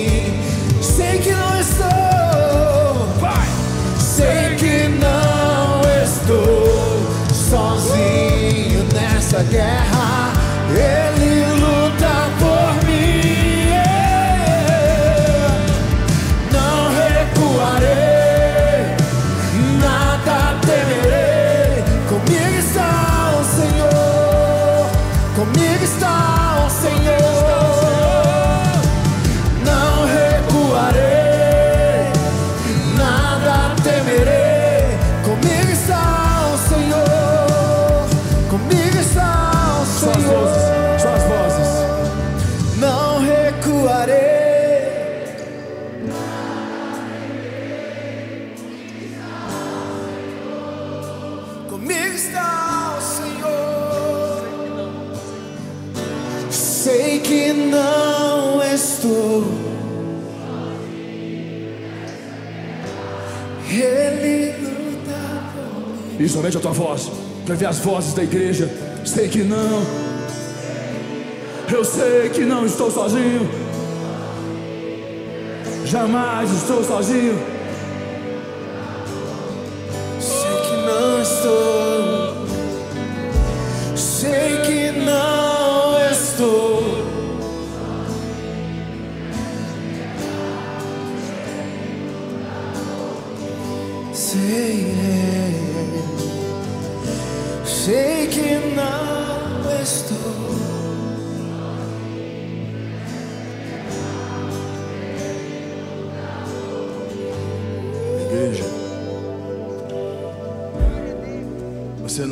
Nessa 9.52 9.99
está 52.20 52.98
o 52.98 53.02
Senhor. 53.02 54.44
Sei 56.52 57.20
que 57.20 57.54
não 57.54 58.62
estou 58.62 59.44
Ele 63.70 64.54
luta 64.58 65.20
por 65.54 66.20
mim. 66.20 66.28
Somente 66.28 66.58
a 66.58 66.60
tua 66.60 66.72
voz. 66.72 67.10
Quer 67.46 67.56
ver 67.56 67.68
as 67.68 67.80
vozes 67.80 68.14
da 68.14 68.24
igreja? 68.24 68.70
Sei 69.06 69.30
que 69.30 69.44
não. 69.44 70.10
Eu 71.72 71.86
sei 71.86 72.30
que 72.30 72.42
não 72.42 72.66
estou 72.66 72.92
sozinho. 72.92 73.50
Jamais 75.86 76.52
estou 76.52 76.84
sozinho. 76.84 77.59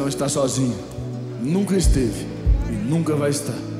Está 0.07 0.27
sozinho. 0.29 0.77
Nunca 1.41 1.75
esteve 1.75 2.25
e 2.69 2.73
nunca 2.73 3.15
vai 3.15 3.29
estar. 3.29 3.76